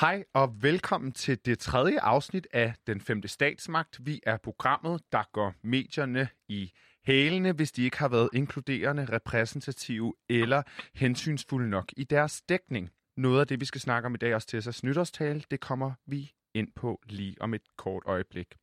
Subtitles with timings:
[0.00, 4.06] Hej og velkommen til det tredje afsnit af Den Femte Statsmagt.
[4.06, 6.72] Vi er programmet, der går medierne i
[7.06, 10.62] hælene, hvis de ikke har været inkluderende, repræsentative eller
[10.94, 12.90] hensynsfulde nok i deres dækning.
[13.16, 15.92] Noget af det, vi skal snakke om i dag også til os nytårstale, det kommer
[16.06, 18.54] vi ind på lige om et kort øjeblik.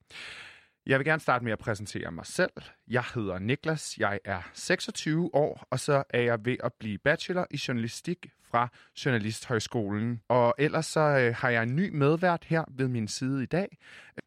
[0.85, 2.51] Jeg vil gerne starte med at præsentere mig selv.
[2.87, 7.47] Jeg hedder Niklas, jeg er 26 år, og så er jeg ved at blive bachelor
[7.51, 8.67] i journalistik fra
[9.05, 10.21] Journalisthøjskolen.
[10.27, 13.77] Og ellers så øh, har jeg en ny medvært her ved min side i dag.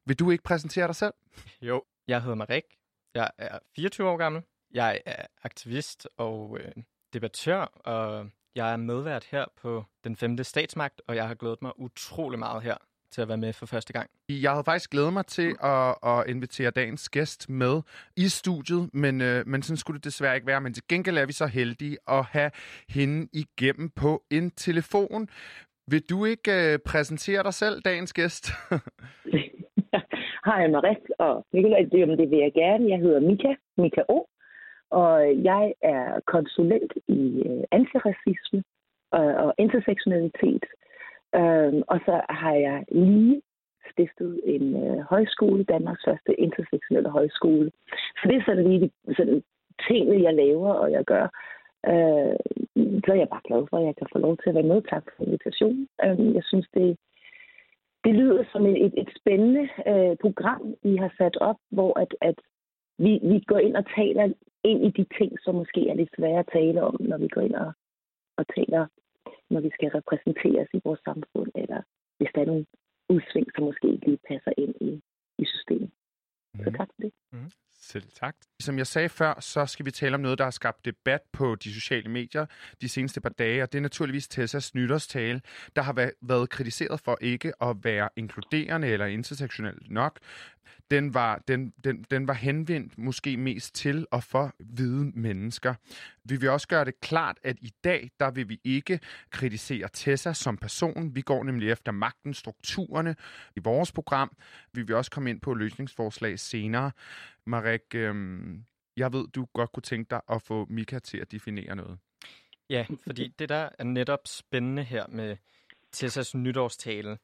[0.06, 1.14] Vil du ikke præsentere dig selv?
[1.62, 2.64] Jo, jeg hedder Marek.
[3.14, 4.42] Jeg er 24 år gammel.
[4.70, 6.72] Jeg er aktivist og øh,
[7.12, 11.72] debattør, og jeg er medvært her på den femte statsmagt, og jeg har glædet mig
[11.80, 12.76] utrolig meget her
[13.10, 14.10] til at være med for første gang.
[14.28, 17.82] Jeg havde faktisk glædet mig til at, at invitere dagens gæst med
[18.16, 20.60] i studiet, men, øh, men sådan skulle det desværre ikke være.
[20.60, 22.50] Men til gengæld er vi så heldige at have
[22.88, 25.28] hende igennem på en telefon.
[25.90, 28.44] Vil du ikke øh, præsentere dig selv, dagens gæst?
[30.48, 31.82] Hej, Marit og Nikolaj.
[31.92, 32.90] Det, det vil jeg gerne.
[32.92, 34.18] Jeg hedder Mika, Mika O,
[34.90, 38.62] og jeg er konsulent i øh, antiracisme
[39.10, 40.64] og, og intersektionalitet
[41.40, 43.42] Øhm, og så har jeg lige
[43.92, 47.70] stiftet en øh, højskole, Danmarks første intersektionelle højskole.
[48.16, 49.42] Så det er sådan lige de sådan,
[49.88, 51.26] tingene, jeg laver og jeg gør.
[51.90, 52.36] Øh,
[53.04, 54.82] så er jeg bare glad for, at jeg kan få lov til at være med.
[54.82, 55.88] Tak for invitationen.
[56.04, 56.96] Øh, jeg synes, det,
[58.04, 62.14] det lyder som et, et, et spændende øh, program, I har sat op, hvor at,
[62.20, 62.38] at
[62.98, 64.32] vi, vi går ind og taler
[64.64, 67.40] ind i de ting, som måske er lidt svære at tale om, når vi går
[67.40, 67.72] ind og,
[68.36, 68.86] og taler
[69.50, 71.80] når vi skal repræsenteres i vores samfund, eller
[72.18, 72.66] hvis der er nogle
[73.08, 74.90] udsving, som måske ikke lige passer ind i,
[75.38, 75.90] i systemet.
[76.54, 76.64] Mm.
[76.64, 76.76] Så mhm.
[76.78, 77.12] tak for det.
[77.32, 77.50] Mm.
[77.80, 78.36] Selv tak.
[78.60, 81.54] Som jeg sagde før, så skal vi tale om noget, der har skabt debat på
[81.54, 82.46] de sociale medier
[82.80, 85.40] de seneste par dage, og det er naturligvis Tessas nytårstale,
[85.76, 90.20] der har været kritiseret for ikke at være inkluderende eller intersektionel nok
[90.90, 95.74] den var, den, den, den var henvendt måske mest til og for hvide mennesker.
[96.24, 99.00] Vi vil også gøre det klart, at i dag, der vil vi ikke
[99.30, 101.14] kritisere Tessa som person.
[101.14, 103.16] Vi går nemlig efter magten, strukturerne
[103.56, 104.36] i vores program.
[104.72, 106.90] Vi vil også komme ind på løsningsforslag senere.
[107.46, 108.64] Marek, øhm,
[108.96, 111.98] jeg ved, du godt kunne tænke dig at få Mika til at definere noget.
[112.70, 115.36] Ja, fordi det, der er netop spændende her med
[115.92, 117.18] Tessas nytårstale,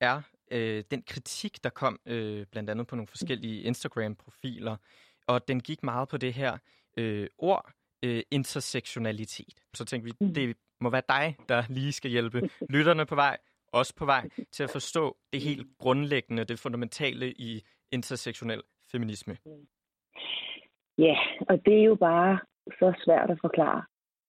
[0.00, 4.76] er, øh, den kritik, der kom øh, blandt andet på nogle forskellige Instagram-profiler,
[5.26, 6.58] og den gik meget på det her
[6.96, 7.72] øh, ord,
[8.02, 9.60] øh, intersektionalitet.
[9.74, 10.34] Så tænkte vi, mm.
[10.34, 13.38] det må være dig, der lige skal hjælpe lytterne på vej,
[13.72, 19.36] også på vej, til at forstå det helt grundlæggende, det fundamentale i intersektionel feminisme.
[20.98, 21.16] Ja,
[21.48, 22.38] og det er jo bare
[22.78, 23.82] så svært at forklare.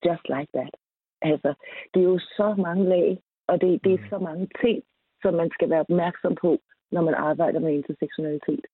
[0.06, 0.74] Just like that.
[1.22, 1.54] Altså,
[1.94, 4.10] det er jo så mange lag, og det, det er mm.
[4.10, 4.84] så mange ting,
[5.22, 6.60] som man skal være opmærksom på,
[6.92, 8.66] når man arbejder med intersektionalitet.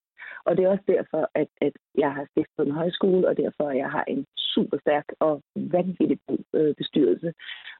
[0.45, 3.77] Og det er også derfor, at, at jeg har stiftet en højskole, og derfor at
[3.77, 6.19] jeg har en super stærk og vanvittig
[6.53, 7.33] øh, bestyrelse,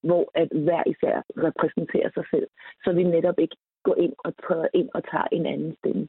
[0.04, 2.48] hvor at hver især repræsenterer sig selv,
[2.84, 6.08] så vi netop ikke går ind og træder ind og tager en anden stemme.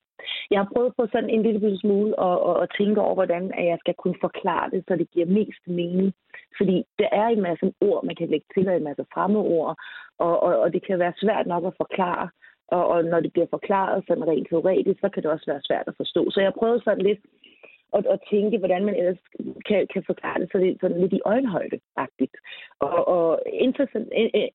[0.51, 3.67] Jeg har prøvet på sådan en lille smule at, at, at tænke over, hvordan at
[3.67, 6.12] jeg skal kunne forklare det, så det giver mest mening.
[6.59, 9.77] Fordi der er en masse ord, man kan lægge til, og en masse fremmedord,
[10.19, 12.29] og, og, og det kan være svært nok at forklare.
[12.69, 15.89] Og, og når det bliver forklaret sådan rent teoretisk, så kan det også være svært
[15.89, 16.31] at forstå.
[16.31, 17.21] Så jeg har prøvet sådan lidt
[17.97, 19.19] at, at tænke, hvordan man ellers
[19.69, 22.37] kan, kan forklare det, så det er sådan lidt i øjenhøjde-agtigt.
[22.81, 23.43] Og, og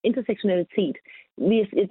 [0.04, 0.98] intersektionalitet,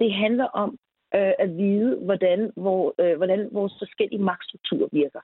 [0.03, 0.77] det handler om
[1.15, 5.19] øh, at vide, hvordan, hvor, øh, hvordan vores forskellige magtstrukturer virker.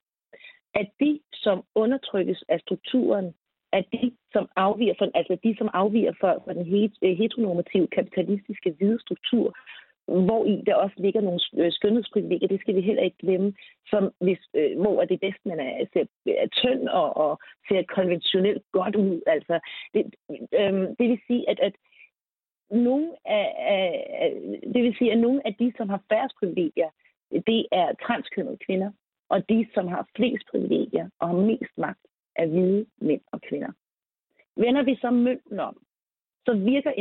[0.73, 3.33] At de, som undertrykkes af strukturen,
[3.73, 8.75] at de, som afviger fra, altså de, som afviger fra, fra den øh, heteronormative kapitalistiske
[8.77, 9.55] hvide struktur,
[10.07, 13.53] hvor i der også ligger nogle øh, skønhedsprivilegier, det skal vi heller ikke glemme,
[13.87, 17.83] som hvis, øh, hvor er det bedst, man er, ser, er tynd og, og ser
[17.95, 19.21] konventionelt godt ud.
[19.27, 19.59] Altså,
[19.93, 20.01] det,
[20.59, 21.73] øh, det vil sige, at, at
[22.71, 24.31] nogle af, af,
[24.73, 26.89] det vil sige, at nogle af de, som har færrest privilegier,
[27.31, 28.91] det er transkønnede kvinder,
[29.29, 32.05] og de, som har flest privilegier og har mest magt,
[32.35, 33.71] er hvide mænd og kvinder.
[34.57, 35.77] Vender vi så mønten om,
[36.45, 36.91] så virker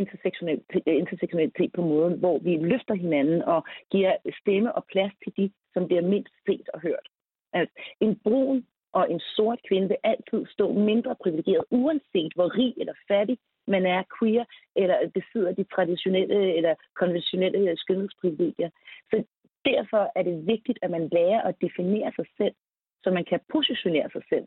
[0.87, 5.51] øh, intersektionalitet på måden, hvor vi løfter hinanden og giver stemme og plads til de,
[5.73, 7.09] som bliver mindst set og hørt.
[7.53, 8.67] Altså, en brun
[8.99, 13.87] og en sort kvinde vil altid stå mindre privilegeret, uanset hvor rig eller fattig man
[13.87, 14.45] er queer,
[14.77, 18.71] eller besidder de traditionelle eller konventionelle øh, skønhedsprivilegier.
[19.11, 19.25] Så
[19.65, 22.55] derfor er det vigtigt, at man lærer at definere sig selv,
[23.03, 24.47] så man kan positionere sig selv,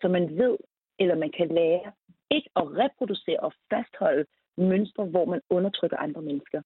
[0.00, 0.56] så man ved,
[0.98, 1.92] eller man kan lære
[2.30, 4.24] ikke at reproducere og fastholde
[4.56, 6.62] mønstre, hvor man undertrykker andre mennesker.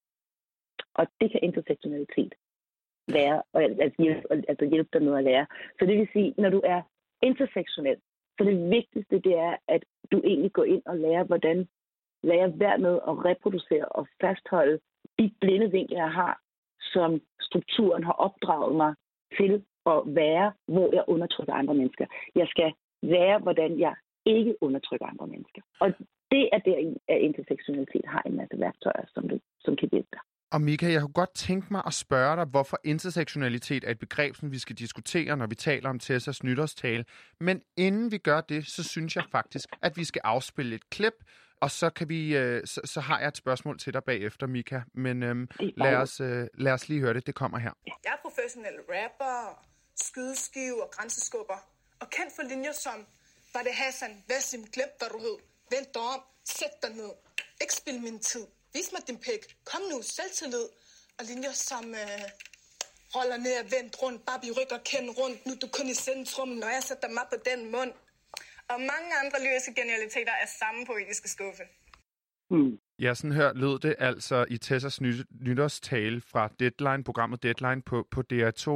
[0.95, 2.35] Og det kan intersektionalitet
[3.09, 5.47] lære, og altså hjælpe, altså hjælpe dig med at lære.
[5.79, 6.83] Så det vil sige, når du er
[7.23, 7.97] intersektionel,
[8.39, 11.69] så det vigtigste det er, at du egentlig går ind og lærer, hvordan
[12.23, 14.79] lærer hver med at reproducere og fastholde
[15.19, 16.41] de blinde vinkler, jeg har,
[16.81, 18.95] som strukturen har opdraget mig
[19.39, 22.07] til at være, hvor jeg undertrykker andre mennesker.
[22.35, 22.73] Jeg skal
[23.03, 23.95] være, hvordan jeg
[24.27, 25.63] ikke undertrykker andre mennesker.
[25.81, 25.89] Og
[26.31, 30.21] det er der, at intersektionalitet har en masse værktøjer, som, det, som kan hjælpe dig.
[30.53, 34.37] Og Mika, jeg kunne godt tænke mig at spørge dig, hvorfor intersektionalitet er et begreb,
[34.37, 37.05] som vi skal diskutere, når vi taler om Tessas nytårstale.
[37.41, 41.13] Men inden vi gør det, så synes jeg faktisk, at vi skal afspille et klip,
[41.61, 44.81] og så, kan vi, øh, så, så har jeg et spørgsmål til dig bagefter, Mika.
[44.95, 47.27] Men øhm, lad, os, øh, lad os lige høre det.
[47.27, 47.73] Det kommer her.
[47.87, 49.65] Jeg er professionel rapper,
[49.97, 51.59] skydeskive og grænseskubber.
[52.01, 53.07] Og kendt for linjer som,
[53.55, 55.37] var det Hassan, Vasim, glem hvad du hed.
[55.71, 57.13] Vent dig om, sæt dig ned.
[57.61, 58.47] Ikke spil min tid.
[58.75, 59.43] Vis mig din pæk.
[59.71, 60.67] Kom nu, selvtillid.
[61.19, 62.25] Og linjer som øh,
[63.17, 64.21] roller ned og vendt rundt.
[64.29, 65.39] Barbie rykker kendt rundt.
[65.47, 67.93] Nu er du kun i centrum, når jeg sætter mig på den mund.
[68.73, 71.65] Og mange andre lyriske genialiteter er samme poetiske skuffe.
[72.55, 72.73] Mm.
[72.99, 77.97] Ja, sådan her lød det altså i Tessas ny- nytårstale fra Deadline, programmet Deadline på,
[78.11, 78.67] på DR2.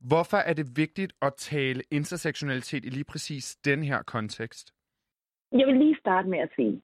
[0.00, 4.74] Hvorfor er det vigtigt at tale intersektionalitet i lige præcis den her kontekst?
[5.52, 6.82] Jeg vil lige starte med at sige,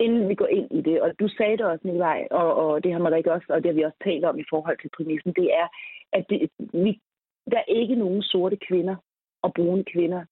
[0.00, 2.92] inden vi går ind i det, og du sagde det også, Nikolaj, og, og det
[2.92, 5.48] har Marike også, og det har vi også talt om i forhold til præmissen, det
[5.54, 5.68] er,
[6.12, 6.50] at det,
[6.84, 7.00] vi,
[7.50, 8.96] der er ikke nogen sorte kvinder
[9.42, 10.24] og brune kvinder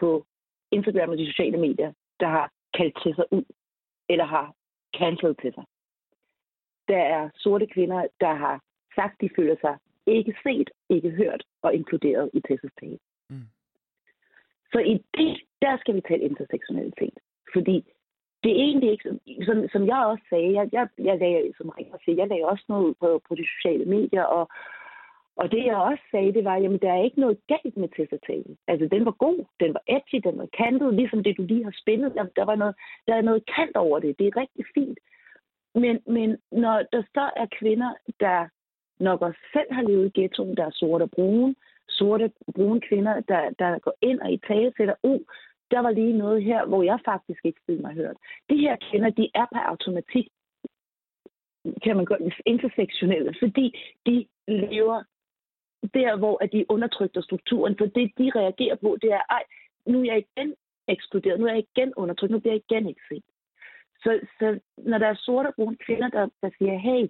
[0.00, 0.26] på
[0.70, 3.44] Instagram og de sociale medier, der har kaldt til sig ud,
[4.08, 4.54] eller har
[4.98, 5.64] cancelled til sig.
[6.88, 8.60] Der er sorte kvinder, der har
[8.94, 9.76] sagt, de føler sig
[10.06, 12.98] ikke set, ikke hørt og inkluderet i Tessas tale.
[13.30, 13.48] Mm.
[14.72, 17.18] Så i det, der skal vi tale intersektionalitet.
[17.52, 17.84] Fordi
[18.42, 19.08] det er egentlig ikke,
[19.46, 22.64] som, som jeg også sagde, jeg, jeg, jeg lagde, som Rikker siger, jeg lagde også
[22.68, 24.48] noget på, på de sociale medier, og,
[25.36, 28.56] og det jeg også sagde, det var, jamen der er ikke noget galt med testatalen.
[28.68, 31.74] Altså den var god, den var edgy, den var kantet, ligesom det du lige har
[31.82, 32.14] spillet.
[32.14, 32.74] Der, der var noget,
[33.06, 34.98] der er noget kant over det, det er rigtig fint.
[35.74, 38.48] Men, men når der så er kvinder, der
[39.00, 41.54] nok også selv har levet i ghettoen, der er sorte og brune,
[41.88, 45.20] sorte brune kvinder, der, der går ind og i tale sætter, uh,
[45.70, 48.16] der var lige noget her, hvor jeg faktisk ikke følte mig hørt.
[48.50, 50.28] De her kender, de er på automatik,
[51.82, 55.02] kan man godt intersektionelle, fordi de lever
[55.94, 57.76] der, hvor at de undertrykter strukturen.
[57.78, 59.42] For det, de reagerer på, det er, ej,
[59.86, 60.54] nu er jeg igen
[60.88, 63.24] ekskluderet, nu er jeg igen undertrykt, nu bliver jeg igen ikke set.
[64.02, 67.08] Så, så når der er sorte og brune kvinder, der, der siger, hey,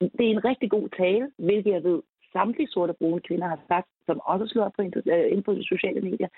[0.00, 2.02] det er en rigtig god tale, hvilket jeg ved,
[2.32, 5.54] samtlige sorte og brune kvinder har sagt, som også slår op på, øh, ind på
[5.54, 6.28] de sociale medier.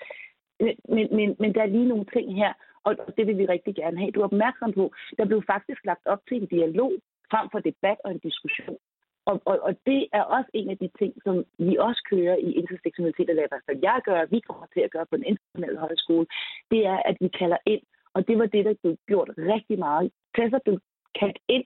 [0.95, 3.97] Men, men, men der er lige nogle ting her, og det vil vi rigtig gerne
[3.99, 4.11] have.
[4.11, 6.91] Du er opmærksom på, der blev faktisk lagt op til en dialog
[7.31, 8.77] frem for debat og en diskussion.
[9.25, 12.49] Og, og, og det er også en af de ting, som vi også kører i
[12.51, 15.79] intersektionalitet, eller i hvert fald jeg gør, vi kommer til at gøre på en internationale
[15.79, 16.25] højskole,
[16.71, 17.83] det er, at vi kalder ind,
[18.13, 20.11] og det var det, der blev gjort rigtig meget.
[20.33, 20.79] Klasser blev
[21.19, 21.65] kaldt ind,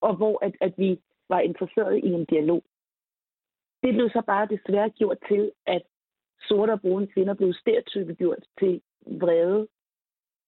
[0.00, 2.62] og hvor at, at vi var interesseret i en dialog.
[3.82, 5.82] Det blev så bare desværre gjort til, at
[6.48, 9.68] sorte og brune kvinder blev stereotypegjort til vrede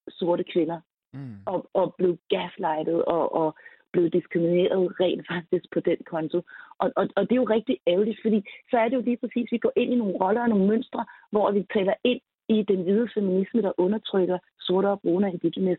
[0.09, 0.81] sorte kvinder.
[1.13, 1.37] Mm.
[1.47, 3.55] Og, og blev gaslightet og, og
[3.93, 6.39] blev diskrimineret rent faktisk på den konto.
[6.79, 8.39] Og, og, og det er jo rigtig ærgerligt, fordi
[8.71, 10.67] så er det jo lige præcis, at vi går ind i nogle roller og nogle
[10.67, 15.79] mønstre, hvor vi taler ind i den hvide feminisme, der undertrykker sorte og brune indigenous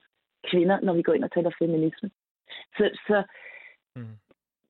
[0.49, 2.09] kvinder, når vi går ind og taler feminisme.
[2.77, 3.23] Så, så
[3.95, 4.15] mm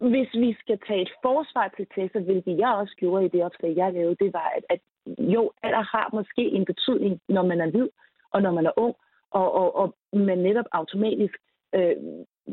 [0.09, 3.75] hvis vi skal tage et forsvar til Tessa, hvilket jeg også gjorde i det opslag,
[3.75, 4.79] jeg lavede, det var, at, at
[5.17, 7.89] jo, alder har måske en betydning, når man er hvid
[8.31, 8.95] og når man er ung,
[9.31, 11.37] og, og, og man netop automatisk
[11.75, 11.95] øh,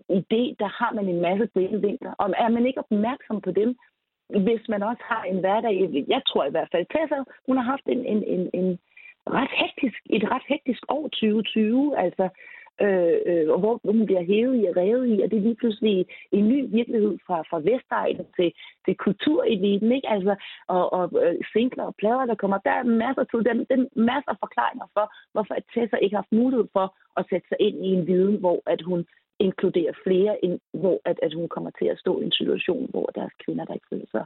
[0.09, 2.13] i det, der har man en masse delvinkler.
[2.19, 3.77] Og er man ikke opmærksom på dem,
[4.29, 7.87] hvis man også har en hverdag, jeg tror i hvert fald, Tessa, hun har haft
[7.87, 8.79] en, en, en, en
[9.27, 12.29] ret hektisk, et ret hektisk år 2020, altså
[12.87, 15.61] øh, øh, og hvor hun bliver hævet i og revet i, og det er lige
[15.63, 18.51] pludselig en ny virkelighed fra, fra Vestegnen til,
[18.85, 20.09] til kultureliten, ikke?
[20.15, 20.35] Altså,
[20.75, 22.59] og, og øh, singler og plader, der kommer.
[22.59, 26.23] Der er masser, til, den, den masser af forklaringer for, hvorfor at Tessa ikke har
[26.23, 26.87] haft mulighed for
[27.19, 29.01] at sætte sig ind i en viden, hvor at hun
[29.39, 33.07] inkluderer flere, end, hvor at, at hun kommer til at stå i en situation, hvor
[33.15, 34.25] der er kvinder, der ikke føler sig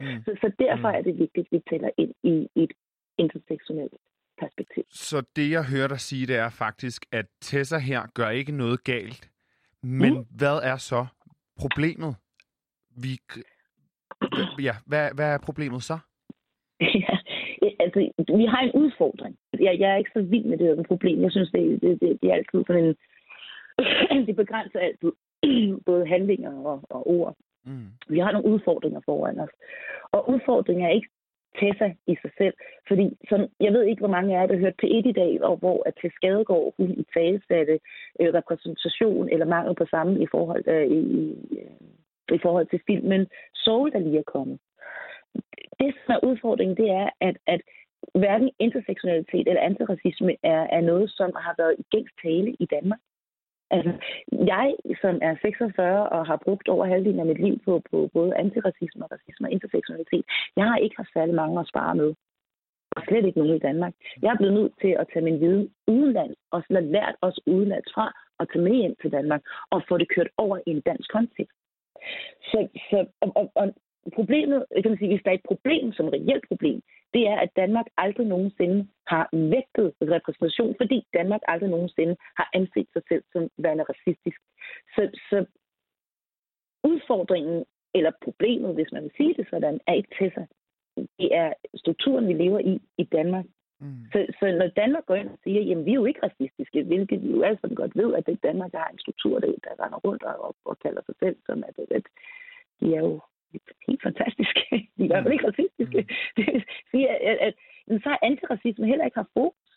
[0.00, 0.22] Mm.
[0.24, 0.96] Så, så derfor mm.
[0.96, 2.72] er det vigtigt, at vi tæller ind i, i et
[3.18, 3.94] intersektionelt
[4.40, 4.84] perspektiv.
[4.90, 8.84] Så det, jeg hører dig sige, det er faktisk, at Tessa her gør ikke noget
[8.84, 9.30] galt.
[9.82, 10.24] Men mm.
[10.38, 11.06] hvad er så
[11.58, 12.16] problemet?
[13.04, 13.12] Vi,
[14.68, 15.98] ja, hvad, hvad er problemet så?
[17.62, 18.00] Ja, altså,
[18.36, 19.36] vi har en udfordring.
[19.60, 21.22] Jeg, jeg er ikke så vild med det her problem.
[21.22, 22.96] Jeg synes, det, det, det, det er altid sådan en...
[24.26, 25.12] det begrænser altid
[25.88, 27.36] både handlinger og, og ord.
[27.64, 27.88] Mm.
[28.08, 29.50] Vi har nogle udfordringer foran os.
[30.12, 31.08] Og udfordringer er ikke
[31.58, 32.54] Tessa i sig selv.
[32.88, 35.42] Fordi sådan, jeg ved ikke, hvor mange af jer, der har hørt P1 i dag,
[35.42, 37.80] og hvor at til Skadegaard, hun i talsatte
[38.20, 41.02] øh, repræsentation eller mangel på samme i forhold, øh, i,
[41.58, 44.58] øh, i forhold til filmen Soul, der lige er kommet.
[45.80, 47.60] Det, som er udfordringen, det er, at, at
[48.14, 52.98] hverken intersektionalitet eller antiracisme er, er noget, som har været i gængs tale i Danmark.
[53.70, 53.92] Altså,
[54.52, 58.36] jeg, som er 46 og har brugt over halvdelen af mit liv på, på både
[58.36, 60.24] antiracisme og racisme og intersektionalitet,
[60.56, 62.14] jeg har ikke haft særlig mange at spare med.
[62.96, 63.94] Og slet ikke nogen i Danmark.
[64.22, 67.90] Jeg er blevet nødt til at tage min viden udenlands, og så lært os udenlands
[67.94, 68.06] fra,
[68.38, 71.56] og tage med ind til Danmark, og få det kørt over i en dansk kontekst.
[72.50, 73.74] Så, så og, og, og
[74.14, 76.82] problemet, kan man sige, hvis der er et problem som et reelt problem,
[77.14, 82.88] det er, at Danmark aldrig nogensinde har vægtet repræsentation, fordi Danmark aldrig nogensinde har anset
[82.92, 84.40] sig selv som værende racistisk.
[84.94, 85.38] Så, så
[86.84, 87.64] udfordringen,
[87.94, 90.46] eller problemet, hvis man vil sige det sådan, er ikke til sig.
[91.18, 93.46] Det er strukturen, vi lever i i Danmark.
[93.80, 94.04] Mm.
[94.12, 97.22] Så, så når Danmark går ind og siger, jamen vi er jo ikke racistiske, hvilket
[97.22, 99.98] vi jo alle sammen godt ved, at det Danmark har en struktur, der, der render
[99.98, 102.02] rundt og, og kalder sig selv som, at, at
[102.80, 103.20] de er jo
[103.86, 104.60] helt fantastiske.
[105.00, 106.00] Er i hvert fald ikke racistiske.
[106.00, 106.08] Mm.
[106.36, 107.54] Det vil sige, at, at, at
[108.02, 109.70] så har antiracisme heller ikke haft fokus.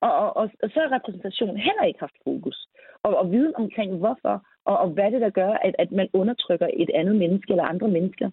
[0.00, 2.68] Og, og, og, og så har repræsentation heller ikke haft fokus.
[3.02, 6.68] Og, og viden omkring hvorfor, og, og hvad det der gør, at, at man undertrykker
[6.76, 8.30] et andet menneske eller andre mennesker.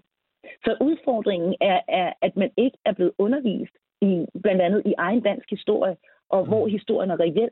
[0.65, 5.21] Så udfordringen er, er, at man ikke er blevet undervist i blandt andet i egen
[5.21, 5.95] dansk historie,
[6.29, 6.47] og mm.
[6.47, 7.49] hvor historien er reel,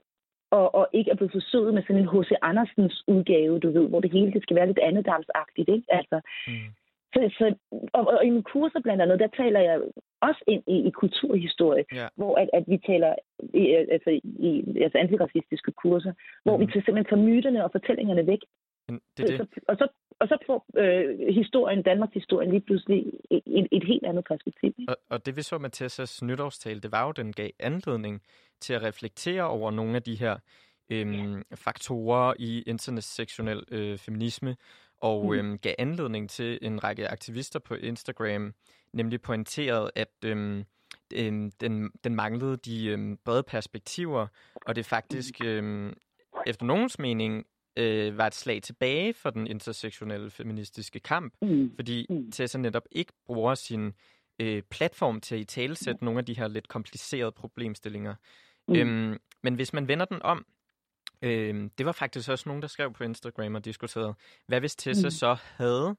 [0.51, 2.31] og, og ikke er blevet forsøget med sådan en H.C.
[2.41, 5.88] Andersens udgave, du ved, hvor det hele det skal være lidt andedamsagtigt, ikke?
[5.89, 6.53] Altså, mm.
[7.13, 7.46] Så, så,
[7.94, 9.82] og, og i mine kurser blandt andet, der taler jeg
[10.22, 12.08] også ind i, i kulturhistorie, ja.
[12.15, 13.15] hvor at, at vi taler
[13.53, 13.63] i,
[13.96, 14.50] altså, i
[14.86, 16.13] altså antiracistiske kurser,
[16.44, 16.62] hvor mm.
[16.62, 18.39] vi simpelthen tager myterne og fortællingerne væk.
[18.89, 19.38] Det, det.
[19.38, 19.88] Så, og, så,
[20.20, 24.72] og så får øh, historien, Danmarks historien lige pludselig et, et helt andet perspektiv.
[24.88, 28.22] Og, og det vi så med Tessas nytårstale, det var jo, den gav anledning
[28.60, 30.36] til at reflektere over nogle af de her
[30.91, 31.56] øhm, ja.
[31.56, 34.56] faktorer i intersektionel øh, feminisme,
[35.01, 35.34] og mm.
[35.34, 38.53] øhm, gav anledning til en række aktivister på Instagram,
[38.93, 40.63] nemlig pointeret, at øhm,
[41.13, 45.93] øhm, den, den manglede de øhm, brede perspektiver, og det faktisk, øhm,
[46.48, 47.46] efter nogens mening,
[47.77, 51.72] øh, var et slag tilbage for den intersektionelle feministiske kamp, mm.
[51.75, 52.31] fordi mm.
[52.31, 53.93] Tessa netop ikke bruger sin
[54.39, 56.05] øh, platform til at i talesætte mm.
[56.05, 58.15] nogle af de her lidt komplicerede problemstillinger.
[58.67, 58.75] Mm.
[58.75, 60.46] Øhm, men hvis man vender den om,
[61.22, 64.13] Øh, det var faktisk også nogen, der skrev på Instagram og diskuterede,
[64.48, 65.12] hvad hvis Tessa mm.
[65.12, 65.96] så havde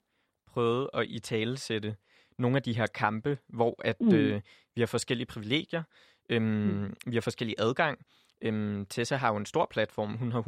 [0.47, 1.97] prøvet at i tale sætte
[2.38, 4.14] nogle af de her kampe, hvor at mm.
[4.14, 4.41] øh,
[4.75, 5.83] vi har forskellige privilegier,
[6.31, 6.97] øhm, mm.
[7.07, 7.99] vi har forskellige adgang.
[8.43, 10.17] Øhm, Tessa har jo en stor platform.
[10.17, 10.43] Hun har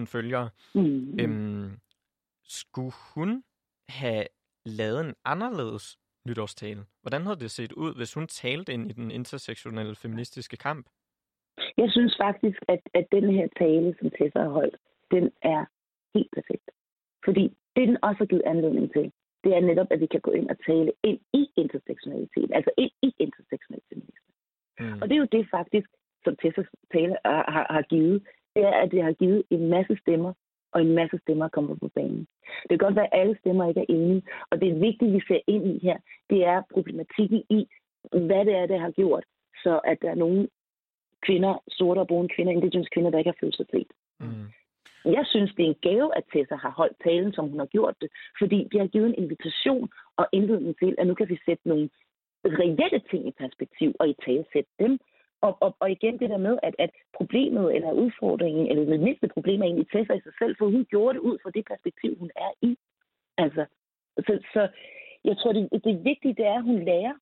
[0.00, 0.50] 185.000 følgere.
[0.74, 1.20] Mm.
[1.20, 1.78] Øhm,
[2.44, 3.44] skulle hun
[3.88, 4.26] have
[4.64, 6.84] lavet en anderledes nytårstale?
[7.02, 10.86] Hvordan havde det set ud, hvis hun talte ind i den intersektionelle feministiske kamp?
[11.78, 14.76] Jeg synes faktisk, at, at den her tale, som Tessa har holdt,
[15.10, 15.64] den er
[16.14, 16.70] helt perfekt.
[17.24, 17.44] Fordi
[17.76, 19.12] det, den også har givet anledning til,
[19.44, 22.90] det er netop, at vi kan gå ind og tale ind i intersektionalitet, altså ind
[23.02, 24.32] i intersektionel feminisme.
[24.80, 24.98] Mm.
[25.00, 25.88] Og det er jo det faktisk,
[26.24, 28.22] som Tessas tale har, har, har givet,
[28.54, 30.32] det er, at det har givet en masse stemmer,
[30.72, 32.26] og en masse stemmer kommer på banen.
[32.62, 35.20] Det kan godt være, at alle stemmer ikke er enige, og det er vigtigt, vi
[35.28, 35.98] ser ind i her,
[36.30, 37.60] det er problematikken i,
[38.10, 39.24] hvad det er, det har gjort,
[39.62, 40.48] så at der er nogen
[41.26, 43.90] kvinder, sorte og brune kvinder, indigenous kvinder, der ikke har følt sig set.
[44.20, 44.46] Mm.
[45.04, 47.94] Jeg synes, det er en gave, at Tessa har holdt talen, som hun har gjort
[48.00, 48.08] det,
[48.40, 51.88] fordi vi har givet en invitation og indledning til, at nu kan vi sætte nogle
[52.44, 54.98] reelle ting i perspektiv og i tale sætte dem.
[55.40, 59.28] Og, og, og igen det der med, at, at problemet eller udfordringen, eller det mindste
[59.28, 62.18] problem er egentlig Tessa i sig selv, for hun gjorde det ud fra det perspektiv,
[62.18, 62.76] hun er i.
[63.38, 63.64] Altså,
[64.26, 64.68] så, så
[65.24, 67.14] jeg tror, det, det vigtige det er, at hun lærer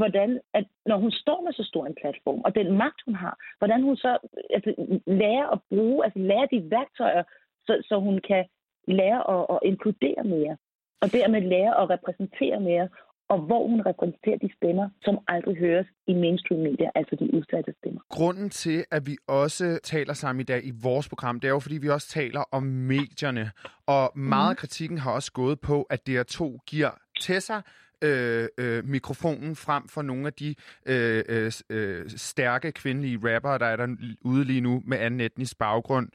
[0.00, 3.34] hvordan, at når hun står med så stor en platform, og den magt, hun har,
[3.58, 4.18] hvordan hun så
[4.50, 4.70] altså,
[5.06, 7.22] lærer at bruge, altså lærer de værktøjer,
[7.66, 8.44] så, så hun kan
[8.88, 10.56] lære at, at inkludere mere,
[11.02, 12.88] og dermed lære at repræsentere mere,
[13.28, 17.74] og hvor hun repræsenterer de stemmer, som aldrig høres i mainstream medier, altså de udsatte
[17.78, 18.00] stemmer.
[18.08, 21.58] Grunden til, at vi også taler sammen i dag i vores program, det er jo,
[21.58, 23.50] fordi vi også taler om medierne.
[23.86, 24.50] Og meget mm.
[24.50, 27.60] af kritikken har også gået på, at DR2 giver Tessa
[28.04, 30.54] øh, øh, mikrofonen frem for nogle af de
[30.86, 35.58] øh, øh, øh, stærke kvindelige rappere, der er der ude lige nu med anden etnisk
[35.58, 36.08] baggrund.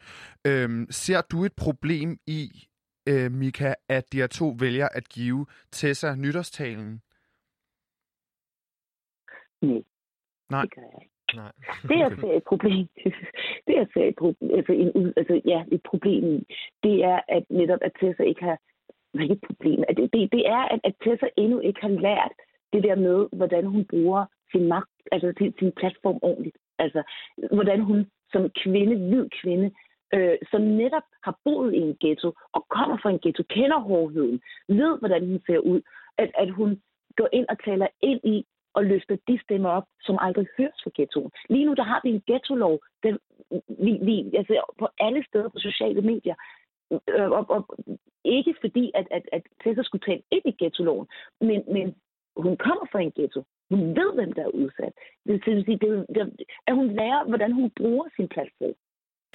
[0.48, 2.68] Øh, ser du et problem i,
[3.10, 7.02] øh, Mika, at de her to vælger at give Tessa nytårstalen?
[9.62, 9.84] Nej.
[10.50, 10.62] Nej.
[10.62, 11.14] Det gør jeg ikke.
[11.36, 11.52] Nej.
[11.90, 12.88] det er altså et problem.
[13.68, 16.46] Det er altså et, problem, altså en, altså, ja, et problem
[16.84, 18.58] det er, at netop at Tessa ikke har
[19.14, 19.84] hvilket problem.
[19.90, 22.34] At det, det, det er, at, at Tessa endnu ikke har lært
[22.74, 26.58] det der med, hvordan hun bruger sin magt, altså sin, sin platform ordentligt.
[26.80, 27.04] Altså,
[27.52, 29.72] hvordan hun som kvinde, hvid kvinde,
[30.14, 34.42] øh, som netop har boet i en ghetto og kommer fra en ghetto, kender hårdheden,
[34.68, 35.82] ved, hvordan hun ser ud,
[36.18, 36.82] at, at hun
[37.18, 40.92] går ind og taler ind i og løfter de stemmer op, som aldrig høres fra
[40.96, 41.32] ghettoen.
[41.50, 42.80] Lige nu der har vi en ghetto-lov,
[43.86, 46.36] vi, vi, altså, på alle steder på sociale medier.
[46.92, 47.62] Øh, og, og,
[48.26, 51.08] ikke fordi, at, at, at Tessa skulle tale ind i ghetto-loven,
[51.42, 51.96] men, men
[52.38, 53.44] hun kommer fra en ghetto.
[53.70, 54.94] Hun ved, hvem der er udsat.
[55.26, 58.76] Det vil sige, det, det, at hun lærer, hvordan hun bruger sin platform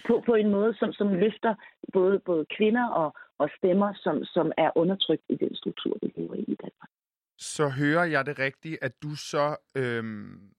[0.07, 1.55] på, på en måde, som, som løfter
[1.93, 6.35] både, både kvinder og, og stemmer, som, som er undertrykt i den struktur, vi lever
[6.35, 6.91] i i Danmark.
[7.39, 9.57] Så hører jeg det rigtigt, at du så...
[9.77, 10.55] Øhm,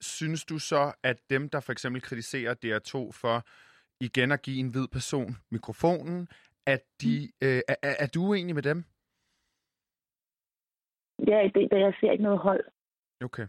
[0.00, 3.46] synes du så, at dem, der for eksempel kritiserer DR2 for
[4.00, 6.28] igen at give en hvid person mikrofonen,
[6.66, 8.84] at de, øh, er, er du uenig med dem?
[11.26, 12.64] Ja, det, jeg ser ikke noget hold.
[13.24, 13.46] Okay.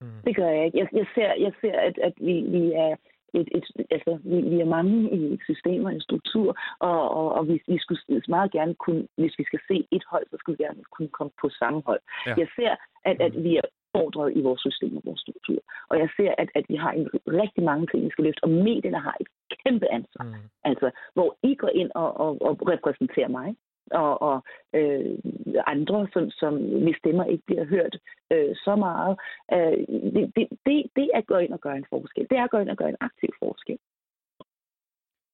[0.00, 0.22] Mm.
[0.24, 0.78] Det gør jeg ikke.
[0.78, 2.96] Jeg, jeg ser, jeg ser at, at vi, vi er
[3.34, 7.32] et, et, altså, vi, vi er mange i et system og en struktur, og, og,
[7.32, 10.58] og vi, vi skulle meget gerne kunne, hvis vi skal se et hold, så skulle
[10.58, 12.00] vi gerne kunne komme på samme hold.
[12.26, 12.34] Ja.
[12.38, 15.60] Jeg ser, at, at vi er udfordret i vores system og vores struktur.
[15.88, 18.50] Og jeg ser, at, at vi har en rigtig mange ting, vi skal løfte, og
[18.50, 19.28] medierne har et
[19.64, 20.24] kæmpe ansvar.
[20.24, 20.48] Mm.
[20.64, 23.56] Altså, hvor I går ind og, og, og repræsenterer mig,
[23.90, 24.42] og, og
[24.74, 25.18] øh,
[25.66, 27.96] andre, som, som hvis stemmer ikke bliver hørt
[28.32, 29.14] øh, så meget.
[29.52, 29.78] Øh,
[30.14, 32.26] det, det, det, det er at gå ind og gøre en forskel.
[32.30, 33.78] Det er at gå ind og gøre en aktiv forskel.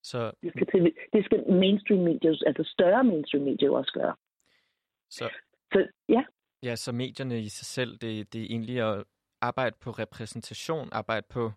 [0.02, 0.32] Så...
[0.42, 4.14] Det skal, til, det skal mainstream medier, altså større mainstream medier også gøre.
[5.10, 5.24] Så...
[5.72, 6.24] så ja.
[6.62, 9.04] Ja, så medierne i sig selv, det, det er egentlig at
[9.40, 11.52] arbejde på repræsentation, arbejde på,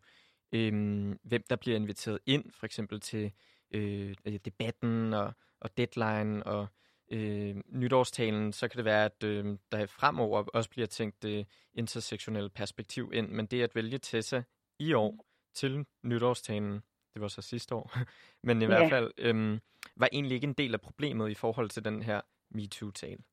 [0.51, 3.31] øhm, hvem der bliver inviteret ind, for eksempel til
[3.71, 4.15] øh,
[4.45, 6.67] debatten og, og deadline og
[7.11, 12.49] øh, nytårstalen, så kan det være, at øh, der fremover også bliver tænkt det intersektionelle
[12.49, 14.41] perspektiv ind, men det at vælge Tessa
[14.79, 16.73] i år til nytårstalen,
[17.13, 17.97] det var så sidste år,
[18.47, 18.67] men i ja.
[18.67, 19.59] hvert fald øh,
[19.95, 23.23] var egentlig ikke en del af problemet i forhold til den her MeToo-tale.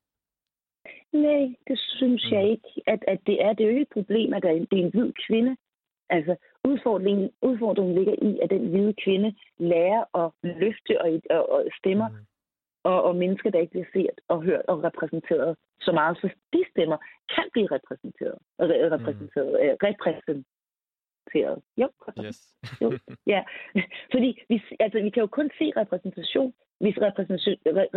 [1.13, 2.37] Nej, det synes mm.
[2.37, 3.53] jeg ikke, at, at det er.
[3.53, 5.57] Det er jo ikke et problem, at det er en hvid kvinde.
[6.09, 11.65] Altså, udfordringen, udfordringen ligger i, at den hvide kvinde lærer at løfte og, og, og
[11.79, 12.25] stemmer mm
[12.83, 16.63] og, og mennesker, der ikke bliver set og hørt og repræsenteret så meget, så de
[16.71, 16.97] stemmer
[17.35, 18.37] kan blive repræsenteret.
[18.59, 19.65] repræsenteret, mm.
[19.65, 21.61] øh, repræsenteret.
[21.77, 21.89] Jo,
[22.25, 22.55] yes.
[22.81, 22.87] jo,
[23.33, 23.43] ja.
[24.13, 26.97] Fordi vi, altså, vi kan jo kun se repræsentation, hvis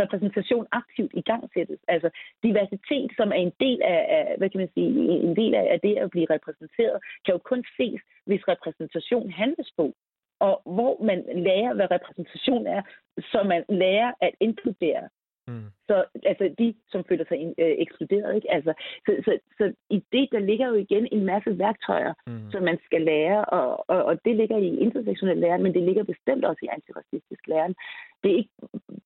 [0.03, 1.81] repræsentation, aktivt i gang sættes.
[1.89, 2.11] Altså
[2.43, 4.89] diversitet, som er en del af, af hvad kan man sige,
[5.29, 9.71] en del af, af det at blive repræsenteret, kan jo kun ses, hvis repræsentation handles
[9.77, 9.95] på
[10.49, 11.19] og hvor man
[11.49, 12.83] lærer, hvad repræsentation er,
[13.33, 15.09] så man lærer at inkludere.
[15.49, 15.67] Mm.
[15.89, 18.53] Så altså de, som føler sig øh, ekskluderet, ikke?
[18.53, 18.73] Altså,
[19.07, 22.51] så, så, så i det, der ligger jo igen en masse værktøjer, mm.
[22.51, 26.05] som man skal lære, og, og, og det ligger i intersektionel læren, men det ligger
[26.05, 27.75] bestemt også i antiracistisk læren.
[28.23, 28.57] Det er ikke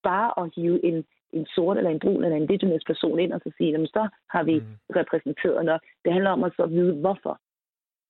[0.03, 3.41] bare at hive en, en sort eller en brun eller en indigenous person ind og
[3.45, 4.97] så sige, jamen så har vi mm.
[4.97, 5.81] repræsenteret nok.
[6.05, 7.41] Det handler om at så vide, hvorfor.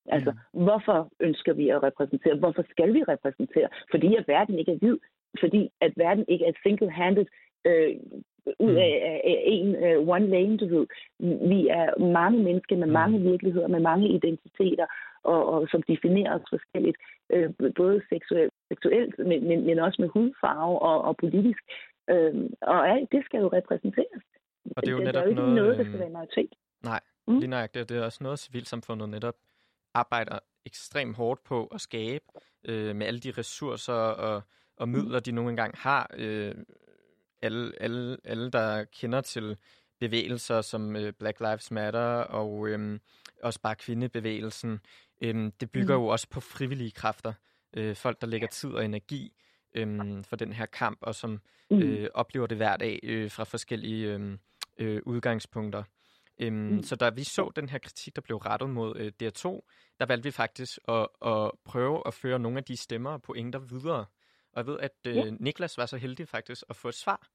[0.08, 0.62] Altså, mm.
[0.64, 2.36] hvorfor ønsker vi at repræsentere?
[2.36, 3.68] Hvorfor skal vi repræsentere?
[3.90, 4.98] Fordi at verden ikke er hvid.
[5.40, 7.26] Fordi at verden ikke er single-handed
[7.68, 7.90] øh,
[8.66, 8.86] ud mm.
[8.86, 10.86] af, af en uh, one lane, du ved.
[11.52, 11.86] Vi er
[12.18, 12.92] mange mennesker med mm.
[12.92, 14.86] mange virkeligheder, med mange identiteter,
[15.22, 16.96] og, og som definerer os forskelligt,
[17.32, 21.62] øh, både seksuelt, seksuelt men, men, men også med hudfarve og, og politisk.
[22.10, 24.22] Øh, og alt det skal jo repræsenteres.
[24.76, 25.54] Og det er jo det, netop der er jo noget...
[25.54, 26.52] noget, der skal være majoritet.
[26.84, 27.38] Nej, mm.
[27.38, 27.88] lige nøjagtigt.
[27.88, 29.34] Det er også noget, civilsamfundet netop
[29.94, 32.24] arbejder ekstremt hårdt på at skabe
[32.68, 33.92] øh, med alle de ressourcer
[34.26, 34.42] og,
[34.76, 36.10] og midler, de nogle engang har.
[36.18, 36.54] Øh,
[37.42, 39.56] alle, alle, alle, der kender til
[40.00, 42.98] bevægelser som øh, Black Lives Matter og øh,
[43.42, 44.80] også bare kvindebevægelsen,
[45.20, 46.02] øh, det bygger mm.
[46.02, 47.32] jo også på frivillige kræfter.
[47.76, 49.32] Øh, folk, der lægger tid og energi
[49.74, 51.82] øh, for den her kamp, og som mm.
[51.82, 54.38] øh, oplever det hver dag øh, fra forskellige øh,
[54.78, 55.82] øh, udgangspunkter.
[56.38, 56.82] Øhm, mm.
[56.82, 59.42] Så da vi så den her kritik, der blev rettet mod øh, DR2,
[60.00, 63.58] der valgte vi faktisk at, at prøve at føre nogle af de stemmer og pointer
[63.58, 64.04] videre.
[64.56, 65.30] Og jeg ved, at øh, ja.
[65.40, 67.28] Niklas var så heldig faktisk at få et svar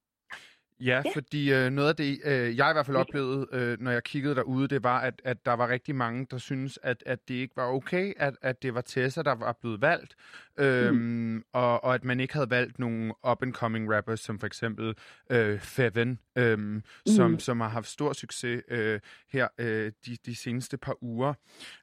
[0.80, 1.10] Ja, ja.
[1.14, 4.34] fordi øh, noget af det, øh, jeg i hvert fald oplevede, øh, når jeg kiggede
[4.34, 7.56] derude, det var, at, at der var rigtig mange, der synes, at, at det ikke
[7.56, 10.14] var okay, at, at det var Tessa, der var blevet valgt,
[10.58, 11.44] øhm, mm.
[11.52, 14.94] og, og at man ikke havde valgt nogle up-and-coming rappers, som for eksempel
[15.30, 16.82] øh, Feven, øh, mm.
[17.06, 19.00] som, som har haft stor succes øh,
[19.32, 21.34] her øh, de, de seneste par uger.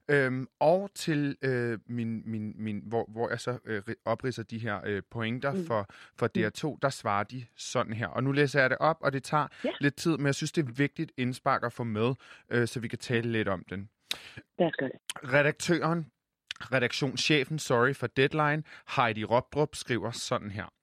[0.09, 4.81] Øhm, og til øh, min, min, min, hvor, hvor jeg så øh, opridser de her
[4.85, 5.65] øh, pointer mm.
[5.65, 8.07] for, for DR2, der svarer de sådan her.
[8.07, 9.71] Og nu læser jeg det op, og det tager ja.
[9.79, 12.13] lidt tid, men jeg synes, det er vigtigt indspark at få med,
[12.49, 13.89] øh, så vi kan tale lidt om den.
[14.59, 14.91] Lad det.
[15.33, 16.05] Redaktøren,
[16.61, 18.63] redaktionschefen, sorry for deadline,
[18.95, 20.73] Heidi Robdrup, skriver sådan her.